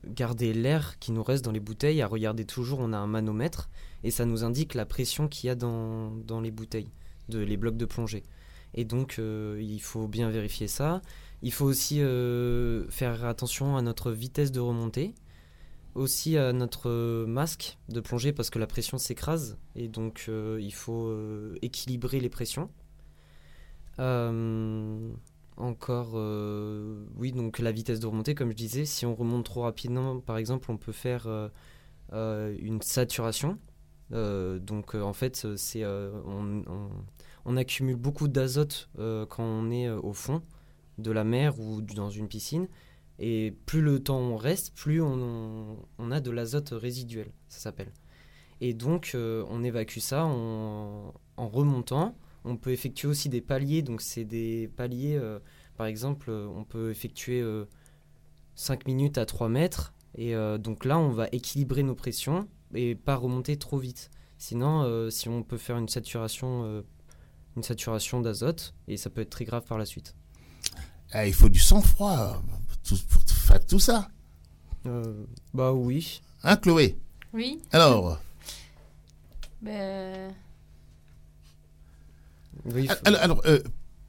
garder 0.06 0.52
l'air 0.52 0.98
qui 0.98 1.12
nous 1.12 1.22
reste 1.22 1.44
dans 1.44 1.52
les 1.52 1.60
bouteilles, 1.60 2.02
à 2.02 2.06
regarder 2.06 2.44
toujours, 2.44 2.80
on 2.80 2.92
a 2.92 2.98
un 2.98 3.06
manomètre, 3.06 3.68
et 4.04 4.10
ça 4.10 4.24
nous 4.24 4.44
indique 4.44 4.74
la 4.74 4.86
pression 4.86 5.28
qu'il 5.28 5.48
y 5.48 5.50
a 5.50 5.54
dans, 5.54 6.40
les 6.42 6.50
bouteilles, 6.50 6.90
de, 7.28 7.38
les 7.38 7.56
blocs 7.56 7.76
de 7.76 7.86
plongée. 7.86 8.22
Et 8.74 8.84
donc, 8.84 9.16
euh, 9.18 9.58
il 9.60 9.80
faut 9.80 10.08
bien 10.08 10.30
vérifier 10.30 10.68
ça. 10.68 11.02
Il 11.42 11.52
faut 11.52 11.66
aussi 11.66 12.00
euh, 12.00 12.88
faire 12.90 13.24
attention 13.24 13.76
à 13.76 13.82
notre 13.82 14.12
vitesse 14.12 14.52
de 14.52 14.60
remontée, 14.60 15.14
aussi 15.94 16.36
à 16.36 16.52
notre 16.52 17.24
masque 17.26 17.78
de 17.88 18.00
plongée, 18.00 18.32
parce 18.32 18.50
que 18.50 18.58
la 18.58 18.66
pression 18.66 18.98
s'écrase, 18.98 19.58
et 19.74 19.88
donc 19.88 20.26
euh, 20.28 20.58
il 20.60 20.72
faut 20.72 21.14
équilibrer 21.60 22.20
les 22.20 22.30
pressions. 22.30 22.70
Encore, 25.58 26.14
oui, 27.16 27.32
donc 27.32 27.58
la 27.58 27.72
vitesse 27.72 28.00
de 28.00 28.06
remontée, 28.06 28.34
comme 28.34 28.50
je 28.50 28.56
disais, 28.56 28.84
si 28.86 29.04
on 29.04 29.14
remonte 29.14 29.44
trop 29.44 29.62
rapidement, 29.62 30.18
par 30.20 30.38
exemple, 30.38 30.70
on 30.70 30.78
peut 30.78 30.92
faire 30.92 31.28
une 32.12 32.80
saturation. 32.80 33.58
Euh, 34.12 34.58
donc 34.58 34.94
euh, 34.94 35.02
en 35.02 35.12
fait, 35.12 35.46
euh, 35.76 36.20
on, 37.44 37.56
accumule 37.56 37.96
beaucoup 37.96 38.28
d'azote 38.28 38.88
quand 38.96 39.44
on 39.44 39.70
est 39.70 39.88
au 39.90 40.12
fond 40.12 40.42
de 40.98 41.10
la 41.10 41.24
mer 41.24 41.58
ou 41.60 41.80
dans 41.82 42.10
une 42.10 42.28
piscine. 42.28 42.68
Et 43.18 43.54
plus 43.66 43.82
le 43.82 44.02
temps 44.02 44.18
on 44.18 44.36
reste, 44.36 44.74
plus 44.74 45.00
on, 45.00 45.76
a 46.10 46.20
de 46.20 46.30
l'azote 46.30 46.70
résiduel, 46.70 47.30
ça 47.48 47.60
s'appelle. 47.60 47.92
Et 48.60 48.74
donc 48.74 49.12
on 49.14 49.64
évacue 49.64 49.98
ça 49.98 50.24
en, 50.24 51.12
remontant. 51.36 52.16
On 52.44 52.56
peut 52.56 52.70
effectuer 52.70 53.08
aussi 53.08 53.28
des 53.28 53.40
paliers, 53.40 53.82
donc 53.82 54.00
c'est 54.00 54.24
des 54.24 54.68
paliers, 54.76 55.20
par 55.76 55.86
exemple, 55.86 56.30
on 56.30 56.64
peut 56.64 56.90
effectuer 56.90 57.44
5 58.54 58.86
minutes 58.86 59.18
à 59.18 59.26
3 59.26 59.48
mètres, 59.48 59.94
et 60.16 60.34
donc 60.58 60.84
là 60.84 60.98
on 60.98 61.10
va 61.10 61.28
équilibrer 61.32 61.82
nos 61.82 61.94
pressions 61.94 62.48
et 62.74 62.94
pas 62.94 63.16
remonter 63.16 63.56
trop 63.56 63.78
vite. 63.78 64.10
Sinon, 64.38 64.82
euh, 64.82 65.10
si 65.10 65.28
on 65.28 65.42
peut 65.42 65.58
faire 65.58 65.76
une 65.78 65.88
saturation, 65.88 66.64
euh, 66.64 66.82
une 67.56 67.62
saturation 67.62 68.20
d'azote, 68.20 68.74
et 68.88 68.96
ça 68.96 69.10
peut 69.10 69.20
être 69.20 69.30
très 69.30 69.44
grave 69.44 69.64
par 69.64 69.78
la 69.78 69.84
suite. 69.84 70.14
Eh, 71.14 71.28
Il 71.28 71.34
faut 71.34 71.48
du 71.48 71.60
sang-froid 71.60 72.42
pour 73.10 73.22
faire 73.28 73.64
tout 73.66 73.78
ça. 73.78 74.08
Euh, 74.86 75.24
bah 75.54 75.72
oui. 75.72 76.22
Hein, 76.42 76.56
Chloé? 76.56 76.98
Oui. 77.32 77.60
Alors, 77.72 78.18
Ben, 79.62 80.34
Oui, 82.64 82.88
faut- 82.88 82.94
alors, 83.04 83.20
alors, 83.22 83.42
euh, 83.46 83.60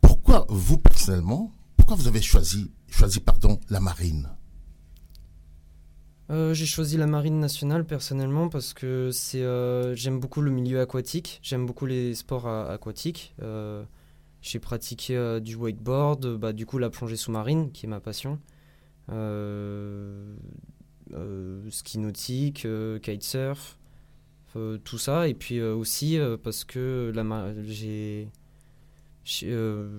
pourquoi 0.01 0.45
vous 0.49 0.77
personnellement, 0.77 1.51
pourquoi 1.77 1.95
vous 1.95 2.07
avez 2.07 2.21
choisi, 2.21 2.71
choisi 2.89 3.19
pardon, 3.19 3.59
la 3.69 3.79
marine? 3.79 4.29
Euh, 6.29 6.53
j'ai 6.53 6.65
choisi 6.65 6.97
la 6.97 7.05
marine 7.05 7.39
nationale 7.39 7.85
personnellement 7.85 8.47
parce 8.47 8.73
que 8.73 9.11
c'est 9.11 9.41
euh, 9.41 9.93
j'aime 9.95 10.19
beaucoup 10.19 10.41
le 10.41 10.51
milieu 10.51 10.79
aquatique, 10.79 11.39
j'aime 11.43 11.65
beaucoup 11.65 11.85
les 11.85 12.15
sports 12.15 12.47
aquatiques. 12.47 13.35
Euh, 13.41 13.83
j'ai 14.41 14.59
pratiqué 14.59 15.39
du 15.41 15.55
wakeboard, 15.55 16.37
bah, 16.37 16.53
du 16.53 16.65
coup 16.65 16.77
la 16.77 16.89
plongée 16.89 17.15
sous-marine 17.15 17.71
qui 17.71 17.85
est 17.85 17.89
ma 17.89 17.99
passion, 18.01 18.39
ski 21.69 21.99
nautique, 21.99 22.67
kitesurf, 23.01 23.77
tout 24.83 24.97
ça. 24.97 25.27
Et 25.27 25.33
puis 25.33 25.61
aussi 25.61 26.19
parce 26.43 26.65
que 26.65 27.11
la, 27.15 27.23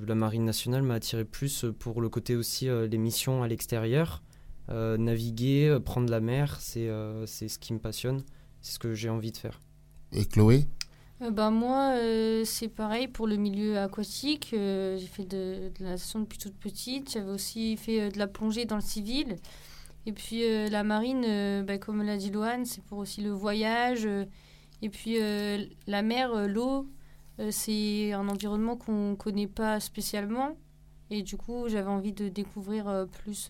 la 0.06 0.14
marine 0.14 0.44
nationale 0.44 0.82
m'a 0.82 0.94
attiré 0.94 1.24
plus 1.24 1.64
pour 1.78 2.02
le 2.02 2.08
côté 2.10 2.36
aussi 2.36 2.66
les 2.66 2.98
missions 2.98 3.42
à 3.42 3.48
l'extérieur. 3.48 4.22
Euh, 4.70 4.96
naviguer, 4.96 5.68
euh, 5.68 5.80
prendre 5.80 6.10
la 6.10 6.20
mer, 6.20 6.58
c'est 6.60 6.88
euh, 6.88 7.26
c'est 7.26 7.48
ce 7.48 7.58
qui 7.58 7.72
me 7.74 7.78
passionne, 7.78 8.22
c'est 8.62 8.72
ce 8.74 8.78
que 8.78 8.94
j'ai 8.94 9.10
envie 9.10 9.30
de 9.32 9.36
faire. 9.36 9.60
Et 10.12 10.24
Chloé? 10.24 10.66
Euh, 11.22 11.30
ben 11.30 11.50
moi, 11.50 11.94
euh, 11.96 12.44
c'est 12.44 12.68
pareil 12.68 13.08
pour 13.08 13.26
le 13.26 13.36
milieu 13.36 13.78
aquatique. 13.78 14.50
euh, 14.54 14.96
j'ai 14.98 15.06
fait 15.06 15.24
de, 15.24 15.70
de 15.78 15.84
la 15.84 15.90
natation 15.90 16.20
depuis 16.20 16.38
toute 16.38 16.56
petite. 16.56 17.12
J'avais 17.12 17.30
aussi 17.30 17.76
fait 17.76 18.00
euh, 18.00 18.10
de 18.10 18.18
la 18.18 18.26
plongée 18.26 18.64
dans 18.64 18.76
le 18.76 18.82
civil. 18.82 19.36
Et 20.06 20.12
puis 20.12 20.44
euh, 20.44 20.68
la 20.68 20.82
marine, 20.84 21.24
euh, 21.26 21.62
ben, 21.62 21.78
comme 21.78 22.02
l'a 22.02 22.16
dit 22.16 22.30
Loane, 22.30 22.64
c'est 22.64 22.82
pour 22.84 22.98
aussi 22.98 23.22
le 23.22 23.30
voyage. 23.30 24.06
euh, 24.06 24.24
et 24.82 24.88
puis 24.90 25.20
euh, 25.20 25.64
la 25.86 26.02
mer, 26.02 26.32
euh, 26.32 26.46
l'eau, 26.46 26.88
euh, 27.40 27.48
c'est 27.50 28.12
un 28.12 28.28
environnement 28.28 28.76
qu'on 28.76 29.10
ne 29.10 29.14
connaît 29.14 29.46
pas 29.46 29.80
spécialement. 29.80 30.56
Et 31.10 31.22
du 31.22 31.36
coup, 31.36 31.68
j'avais 31.68 31.88
envie 31.88 32.12
de 32.12 32.28
découvrir 32.28 32.88
euh, 32.88 33.06
plus 33.06 33.48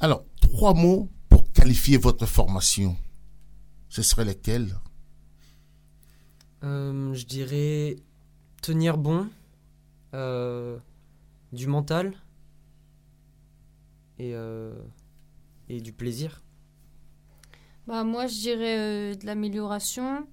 Alors, 0.00 0.24
trois 0.40 0.74
mots 0.74 1.08
pour 1.28 1.52
qualifier 1.52 1.96
votre 1.96 2.26
formation. 2.26 2.96
Ce 3.88 4.02
seraient 4.02 4.24
lesquels? 4.24 4.74
Euh, 6.64 7.12
je 7.14 7.26
dirais 7.26 7.96
tenir 8.62 8.96
bon, 8.98 9.28
euh, 10.14 10.78
du 11.52 11.66
mental 11.66 12.14
et, 14.18 14.34
euh, 14.34 14.74
et 15.68 15.80
du 15.80 15.92
plaisir. 15.92 16.42
Bah, 17.86 18.02
moi, 18.04 18.26
je 18.26 18.34
dirais 18.34 18.78
euh, 18.78 19.14
de 19.14 19.26
l'amélioration, 19.26 20.26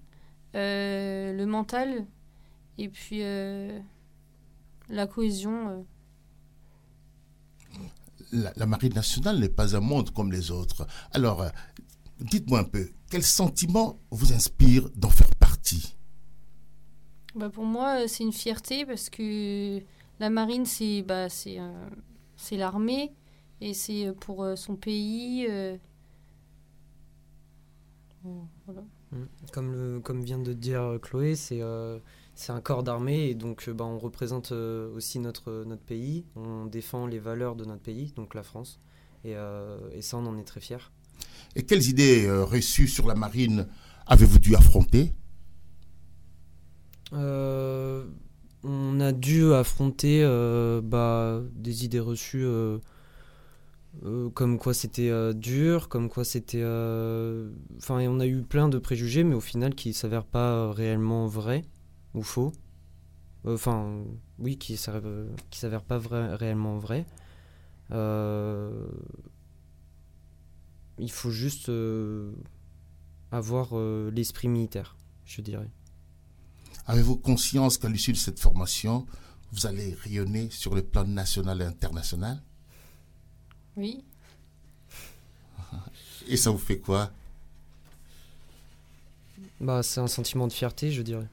euh, 0.55 1.33
le 1.33 1.45
mental, 1.45 2.07
et 2.77 2.89
puis 2.89 3.21
euh, 3.21 3.79
la 4.89 5.05
cohésion. 5.05 5.85
La, 8.33 8.51
la 8.55 8.65
Marine 8.65 8.93
nationale 8.93 9.37
n'est 9.39 9.47
pas 9.47 9.75
un 9.75 9.79
monde 9.79 10.09
comme 10.11 10.31
les 10.31 10.49
autres. 10.49 10.87
Alors, 11.11 11.43
euh, 11.43 11.49
dites-moi 12.19 12.59
un 12.59 12.63
peu, 12.63 12.89
quel 13.11 13.21
sentiment 13.23 13.99
vous 14.09 14.33
inspire 14.33 14.89
d'en 14.95 15.11
faire 15.11 15.29
partie? 15.35 15.95
Bah, 17.35 17.49
pour 17.49 17.65
moi, 17.65 18.01
euh, 18.01 18.07
c'est 18.07 18.23
une 18.23 18.33
fierté 18.33 18.85
parce 18.85 19.09
que 19.11 19.79
la 20.19 20.29
marine, 20.31 20.65
c'est 20.65 21.03
bah, 21.03 21.29
c'est 21.29 21.59
euh, 21.59 21.89
c'est 22.35 22.57
l'armée 22.57 23.13
et 23.61 23.73
c'est 23.75 24.11
pour 24.19 24.43
euh, 24.43 24.55
son 24.55 24.75
pays. 24.75 25.45
euh. 25.47 25.77
Bon, 28.23 28.47
voilà. 28.65 28.81
Mm. 29.11 29.25
Comme, 29.51 29.71
le, 29.71 29.99
comme 29.99 30.23
vient 30.23 30.39
de 30.39 30.53
dire 30.53 30.97
Chloé, 31.01 31.35
c'est 31.35 31.61
euh, 31.61 31.99
c'est 32.35 32.51
un 32.51 32.61
corps 32.61 32.83
d'armée 32.83 33.29
et 33.29 33.35
donc 33.35 33.67
euh, 33.67 33.73
bah, 33.73 33.85
on 33.85 33.99
représente 33.99 34.51
euh, 34.51 34.93
aussi 34.95 35.19
notre, 35.19 35.63
notre 35.65 35.83
pays, 35.83 36.25
on 36.35 36.65
défend 36.65 37.07
les 37.07 37.19
valeurs 37.19 37.55
de 37.55 37.65
notre 37.65 37.81
pays, 37.81 38.13
donc 38.15 38.33
la 38.33 38.43
France, 38.43 38.79
et, 39.23 39.35
euh, 39.35 39.77
et 39.91 40.01
ça 40.01 40.17
on 40.17 40.25
en 40.25 40.37
est 40.37 40.43
très 40.43 40.59
fiers. 40.59 40.91
Et 41.55 41.63
quelles 41.63 41.87
idées 41.87 42.25
euh, 42.25 42.43
reçues 42.43 42.87
sur 42.87 43.07
la 43.07 43.15
marine 43.15 43.67
avez-vous 44.07 44.39
dû 44.39 44.55
affronter? 44.55 45.13
Euh, 47.13 48.05
on 48.63 48.99
a 48.99 49.11
dû 49.11 49.53
affronter 49.53 50.23
euh, 50.23 50.81
bah, 50.81 51.41
des 51.53 51.85
idées 51.85 51.99
reçues 51.99 52.45
euh, 52.45 52.79
euh, 54.03 54.29
comme 54.31 54.57
quoi 54.57 54.73
c'était 54.73 55.09
euh, 55.09 55.33
dur, 55.33 55.89
comme 55.89 56.09
quoi 56.09 56.23
c'était... 56.23 56.61
euh, 56.63 57.51
Enfin, 57.77 57.99
on 58.07 58.19
a 58.19 58.25
eu 58.25 58.41
plein 58.41 58.69
de 58.69 58.79
préjugés, 58.79 59.23
mais 59.23 59.35
au 59.35 59.41
final 59.41 59.75
qui 59.75 59.93
s'avèrent 59.93 60.25
pas 60.25 60.71
réellement 60.71 61.27
vrais 61.27 61.63
ou 62.13 62.23
faux. 62.23 62.53
Enfin, 63.45 64.03
oui, 64.39 64.57
qui 64.57 64.77
s'avèrent 64.77 65.27
qui 65.49 65.59
s'avèrent 65.59 65.83
pas 65.83 65.97
vrai- 65.97 66.35
réellement 66.35 66.77
vrais. 66.77 67.05
Euh, 67.91 68.87
il 70.97 71.11
faut 71.11 71.31
juste 71.31 71.69
euh, 71.69 72.31
avoir 73.31 73.69
euh, 73.73 74.09
l'esprit 74.11 74.47
militaire, 74.47 74.95
je 75.25 75.41
dirais. 75.41 75.69
Avez-vous 76.85 77.17
conscience 77.17 77.77
qu'à 77.77 77.89
l'issue 77.89 78.13
de 78.13 78.17
cette 78.17 78.39
formation, 78.39 79.05
vous 79.51 79.65
allez 79.65 79.93
rayonner 79.93 80.49
sur 80.49 80.75
le 80.75 80.81
plan 80.81 81.05
national 81.05 81.61
et 81.61 81.65
international? 81.65 82.41
Oui. 83.75 84.03
Et 86.27 86.37
ça 86.37 86.51
vous 86.51 86.57
fait 86.57 86.79
quoi? 86.79 87.11
Bah, 89.59 89.83
c'est 89.83 89.99
un 89.99 90.07
sentiment 90.07 90.47
de 90.47 90.53
fierté, 90.53 90.91
je 90.91 91.01
dirais. 91.01 91.27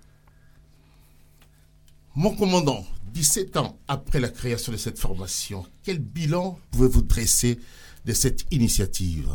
Mon 2.16 2.34
commandant, 2.34 2.84
17 3.14 3.56
ans 3.56 3.78
après 3.88 4.20
la 4.20 4.28
création 4.28 4.72
de 4.72 4.76
cette 4.76 4.98
formation, 4.98 5.64
quel 5.82 5.98
bilan 5.98 6.58
pouvez-vous 6.72 7.02
dresser 7.02 7.58
de 8.04 8.12
cette 8.12 8.44
initiative? 8.50 9.28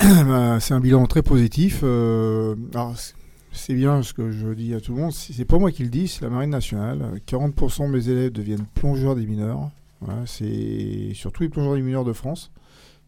Bah, 0.00 0.58
c'est 0.60 0.74
un 0.74 0.80
bilan 0.80 1.06
très 1.06 1.22
positif. 1.22 1.80
euh, 1.82 2.54
c'est- 3.52 3.74
bien 3.74 4.02
ce 4.02 4.12
que 4.12 4.30
je 4.30 4.48
dis 4.54 4.74
à 4.74 4.80
tout 4.80 4.94
le 4.94 5.00
monde. 5.02 5.12
C'est 5.12 5.44
pas 5.44 5.58
moi 5.58 5.70
qui 5.72 5.82
le 5.82 5.90
dis, 5.90 6.08
c'est 6.08 6.22
la 6.22 6.30
Marine 6.30 6.50
nationale. 6.50 7.20
40% 7.26 7.86
de 7.88 7.92
mes 7.92 8.08
élèves 8.08 8.32
deviennent 8.32 8.66
plongeurs 8.74 9.14
des 9.16 9.26
mineurs. 9.26 9.70
C'est 10.26 11.12
surtout 11.14 11.42
les 11.44 11.48
plongeurs 11.48 11.74
des 11.76 11.82
mineurs 11.82 12.04
de 12.04 12.12
France. 12.12 12.50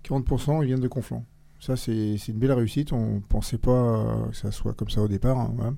40% 0.08 0.62
ils 0.62 0.66
viennent 0.66 0.80
de 0.80 0.88
Conflans. 0.88 1.24
Ça, 1.60 1.76
c'est 1.76 2.16
une 2.28 2.38
belle 2.38 2.52
réussite. 2.52 2.92
On 2.92 3.20
pensait 3.28 3.56
pas 3.58 4.28
que 4.30 4.36
ça 4.36 4.52
soit 4.52 4.74
comme 4.74 4.90
ça 4.90 5.00
au 5.00 5.08
départ. 5.08 5.38
hein. 5.38 5.76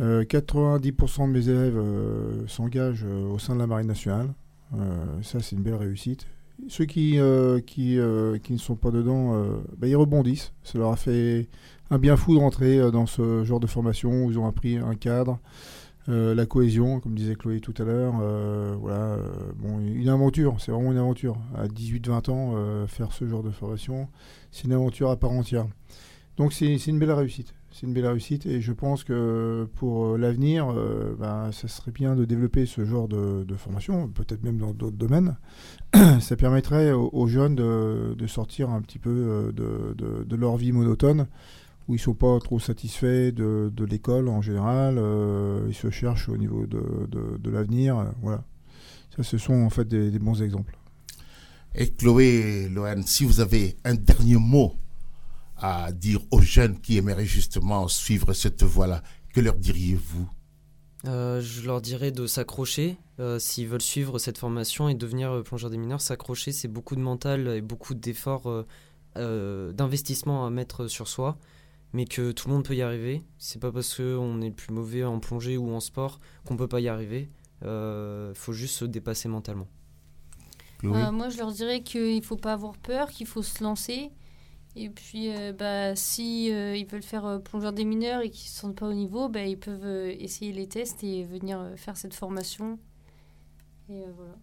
Euh, 0.00 0.24
90% 0.24 1.26
de 1.28 1.32
mes 1.32 1.48
élèves 1.48 1.76
euh, 1.76 2.46
s'engagent 2.46 3.04
euh, 3.06 3.28
au 3.28 3.38
sein 3.38 3.54
de 3.54 3.60
la 3.60 3.66
Marine 3.66 3.86
nationale. 3.86 4.32
Euh, 4.74 5.04
ça, 5.22 5.40
c'est 5.40 5.56
une 5.56 5.62
belle 5.62 5.74
réussite. 5.74 6.26
Ceux 6.68 6.84
qui, 6.84 7.18
euh, 7.18 7.60
qui, 7.60 7.98
euh, 7.98 8.38
qui 8.38 8.52
ne 8.52 8.58
sont 8.58 8.76
pas 8.76 8.90
dedans, 8.90 9.34
euh, 9.34 9.58
bah, 9.78 9.86
ils 9.88 9.96
rebondissent. 9.96 10.52
Ça 10.62 10.78
leur 10.78 10.90
a 10.92 10.96
fait 10.96 11.48
un 11.90 11.98
bien 11.98 12.16
fou 12.16 12.34
de 12.34 12.40
rentrer 12.40 12.78
euh, 12.78 12.90
dans 12.90 13.06
ce 13.06 13.44
genre 13.44 13.60
de 13.60 13.66
formation 13.66 14.24
où 14.24 14.30
ils 14.30 14.38
ont 14.38 14.46
appris 14.46 14.76
un 14.76 14.94
cadre, 14.94 15.38
euh, 16.08 16.34
la 16.34 16.46
cohésion, 16.46 17.00
comme 17.00 17.14
disait 17.14 17.34
Chloé 17.34 17.60
tout 17.60 17.74
à 17.78 17.84
l'heure. 17.84 18.14
euh, 18.22 18.74
voilà, 18.80 19.14
euh, 19.14 19.28
bon, 19.56 19.80
une 19.80 20.08
aventure, 20.08 20.56
c'est 20.60 20.72
vraiment 20.72 20.92
une 20.92 20.98
aventure. 20.98 21.36
À 21.56 21.66
18-20 21.68 22.30
ans, 22.30 22.52
euh, 22.56 22.86
faire 22.86 23.12
ce 23.12 23.26
genre 23.26 23.42
de 23.42 23.50
formation, 23.50 24.08
c'est 24.50 24.64
une 24.64 24.72
aventure 24.72 25.10
à 25.10 25.16
part 25.16 25.32
entière. 25.32 25.66
Donc 26.36 26.52
c'est 26.52 26.74
une 26.86 26.98
belle 26.98 27.12
réussite. 27.12 27.54
C'est 27.72 27.86
une 27.86 27.92
belle 27.92 28.06
réussite 28.06 28.46
et 28.46 28.60
je 28.60 28.72
pense 28.72 29.04
que 29.04 29.68
pour 29.76 30.06
euh, 30.06 30.18
l'avenir, 30.18 30.72
euh, 30.72 31.14
bah, 31.18 31.50
ça 31.52 31.68
serait 31.68 31.92
bien 31.92 32.16
de 32.16 32.24
développer 32.24 32.66
ce 32.66 32.84
genre 32.84 33.06
de, 33.06 33.44
formation, 33.56 34.08
peut-être 34.08 34.42
même 34.42 34.58
dans 34.58 34.72
d'autres 34.72 34.96
domaines. 34.96 35.36
ça 36.20 36.36
permettrait 36.36 36.92
aux, 36.92 37.26
jeunes 37.28 37.54
de, 37.54 38.26
sortir 38.26 38.70
un 38.70 38.80
petit 38.82 38.98
peu 38.98 39.10
euh, 39.10 39.52
de, 40.24 40.36
leur 40.36 40.56
vie 40.56 40.72
monotone, 40.72 41.28
où 41.86 41.94
ils 41.94 42.00
sont 42.00 42.14
pas 42.14 42.38
trop 42.40 42.58
satisfaits 42.58 43.30
de, 43.32 43.84
l'école 43.84 44.28
en 44.28 44.42
général, 44.42 44.96
euh, 44.98 45.64
ils 45.68 45.74
se 45.74 45.90
cherchent 45.90 46.28
au 46.28 46.36
niveau 46.36 46.66
de, 46.66 47.50
l'avenir. 47.50 48.04
voilà. 48.20 48.42
Ça, 49.16 49.22
ce 49.22 49.38
sont 49.38 49.62
en 49.62 49.70
fait 49.70 49.86
des, 49.86 50.10
des 50.10 50.18
bons 50.18 50.42
exemples. 50.42 50.76
Et 51.76 51.88
Chloé, 51.88 52.68
Lohan, 52.68 53.02
si 53.06 53.24
vous 53.24 53.40
avez 53.40 53.76
un 53.84 53.94
dernier 53.94 54.36
mot 54.36 54.74
à 55.60 55.92
dire 55.92 56.20
aux 56.30 56.40
jeunes 56.40 56.80
qui 56.80 56.96
aimeraient 56.96 57.26
justement 57.26 57.88
suivre 57.88 58.32
cette 58.32 58.62
voie-là, 58.62 59.02
que 59.32 59.40
leur 59.40 59.56
diriez-vous? 59.56 60.28
Euh, 61.06 61.40
je 61.40 61.62
leur 61.66 61.80
dirais 61.80 62.12
de 62.12 62.26
s'accrocher 62.26 62.98
euh, 63.20 63.38
s'ils 63.38 63.68
veulent 63.68 63.80
suivre 63.80 64.18
cette 64.18 64.36
formation 64.36 64.88
et 64.88 64.94
devenir 64.94 65.30
euh, 65.30 65.42
plongeur 65.42 65.70
des 65.70 65.78
mineurs. 65.78 66.00
S'accrocher, 66.00 66.52
c'est 66.52 66.68
beaucoup 66.68 66.94
de 66.94 67.00
mental 67.00 67.48
et 67.48 67.60
beaucoup 67.62 67.94
d'efforts, 67.94 68.50
euh, 68.50 68.66
euh, 69.16 69.72
d'investissement 69.72 70.46
à 70.46 70.50
mettre 70.50 70.88
sur 70.88 71.08
soi, 71.08 71.38
mais 71.92 72.04
que 72.04 72.32
tout 72.32 72.48
le 72.48 72.54
monde 72.54 72.64
peut 72.64 72.76
y 72.76 72.82
arriver. 72.82 73.22
C'est 73.38 73.60
pas 73.60 73.72
parce 73.72 73.96
qu'on 73.96 74.42
est 74.42 74.50
plus 74.50 74.74
mauvais 74.74 75.04
en 75.04 75.20
plongée 75.20 75.56
ou 75.56 75.72
en 75.72 75.80
sport 75.80 76.20
qu'on 76.44 76.56
peut 76.56 76.68
pas 76.68 76.80
y 76.80 76.88
arriver. 76.88 77.30
Il 77.62 78.32
faut 78.34 78.52
juste 78.52 78.76
se 78.76 78.84
dépasser 78.86 79.28
mentalement. 79.28 79.68
Euh, 80.84 81.12
moi, 81.12 81.28
je 81.28 81.38
leur 81.38 81.52
dirais 81.52 81.82
qu'il 81.82 82.16
ne 82.16 82.22
faut 82.22 82.36
pas 82.36 82.54
avoir 82.54 82.76
peur, 82.78 83.10
qu'il 83.10 83.26
faut 83.26 83.42
se 83.42 83.62
lancer. 83.62 84.10
Et 84.76 84.88
puis, 84.88 85.34
euh, 85.34 85.52
bah, 85.52 85.96
si 85.96 86.52
euh, 86.52 86.76
ils 86.76 86.86
veulent 86.86 87.02
faire 87.02 87.26
euh, 87.26 87.38
plongeur 87.38 87.72
des 87.72 87.84
mineurs 87.84 88.20
et 88.22 88.30
qu'ils 88.30 88.44
ne 88.46 88.50
se 88.50 88.60
sentent 88.60 88.76
pas 88.76 88.86
au 88.86 88.94
niveau, 88.94 89.28
bah, 89.28 89.44
ils 89.44 89.58
peuvent 89.58 89.84
euh, 89.84 90.14
essayer 90.18 90.52
les 90.52 90.68
tests 90.68 91.02
et 91.02 91.24
venir 91.24 91.60
faire 91.76 91.96
cette 91.96 92.14
formation. 92.14 92.78
Et 93.88 94.04
voilà. 94.16 94.36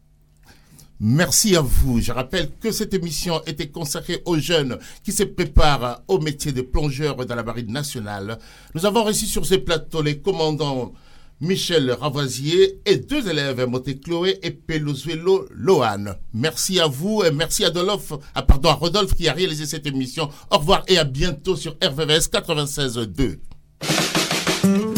Merci 0.99 1.55
à 1.55 1.61
vous. 1.61 2.01
Je 2.01 2.11
rappelle 2.11 2.49
que 2.59 2.71
cette 2.71 2.93
émission 2.93 3.41
était 3.45 3.69
consacrée 3.69 4.21
aux 4.25 4.37
jeunes 4.37 4.79
qui 5.03 5.11
se 5.11 5.23
préparent 5.23 6.01
au 6.07 6.19
métier 6.19 6.51
de 6.51 6.61
plongeur 6.61 7.23
dans 7.25 7.35
la 7.35 7.43
marine 7.43 7.71
nationale. 7.71 8.39
Nous 8.73 8.85
avons 8.85 9.03
reçu 9.03 9.27
sur 9.27 9.45
ce 9.45 9.55
plateau 9.55 10.01
les 10.01 10.19
commandants 10.19 10.93
Michel 11.39 11.91
Ravoisier 11.91 12.79
et 12.85 12.97
deux 12.97 13.29
élèves, 13.29 13.63
Monté 13.67 13.99
Chloé 13.99 14.39
et 14.41 14.51
Pelozuelo 14.51 15.47
Lohan. 15.51 16.15
Merci 16.33 16.79
à 16.79 16.87
vous 16.87 17.23
et 17.23 17.31
merci 17.31 17.63
à, 17.63 17.69
Dolof, 17.69 18.13
ah, 18.33 18.41
pardon, 18.41 18.69
à 18.69 18.73
Rodolphe 18.73 19.13
qui 19.13 19.27
a 19.27 19.33
réalisé 19.33 19.65
cette 19.65 19.85
émission. 19.85 20.29
Au 20.49 20.57
revoir 20.57 20.83
et 20.87 20.97
à 20.97 21.03
bientôt 21.03 21.55
sur 21.55 21.75
RVVS 21.83 22.29
96.2. 22.31 24.96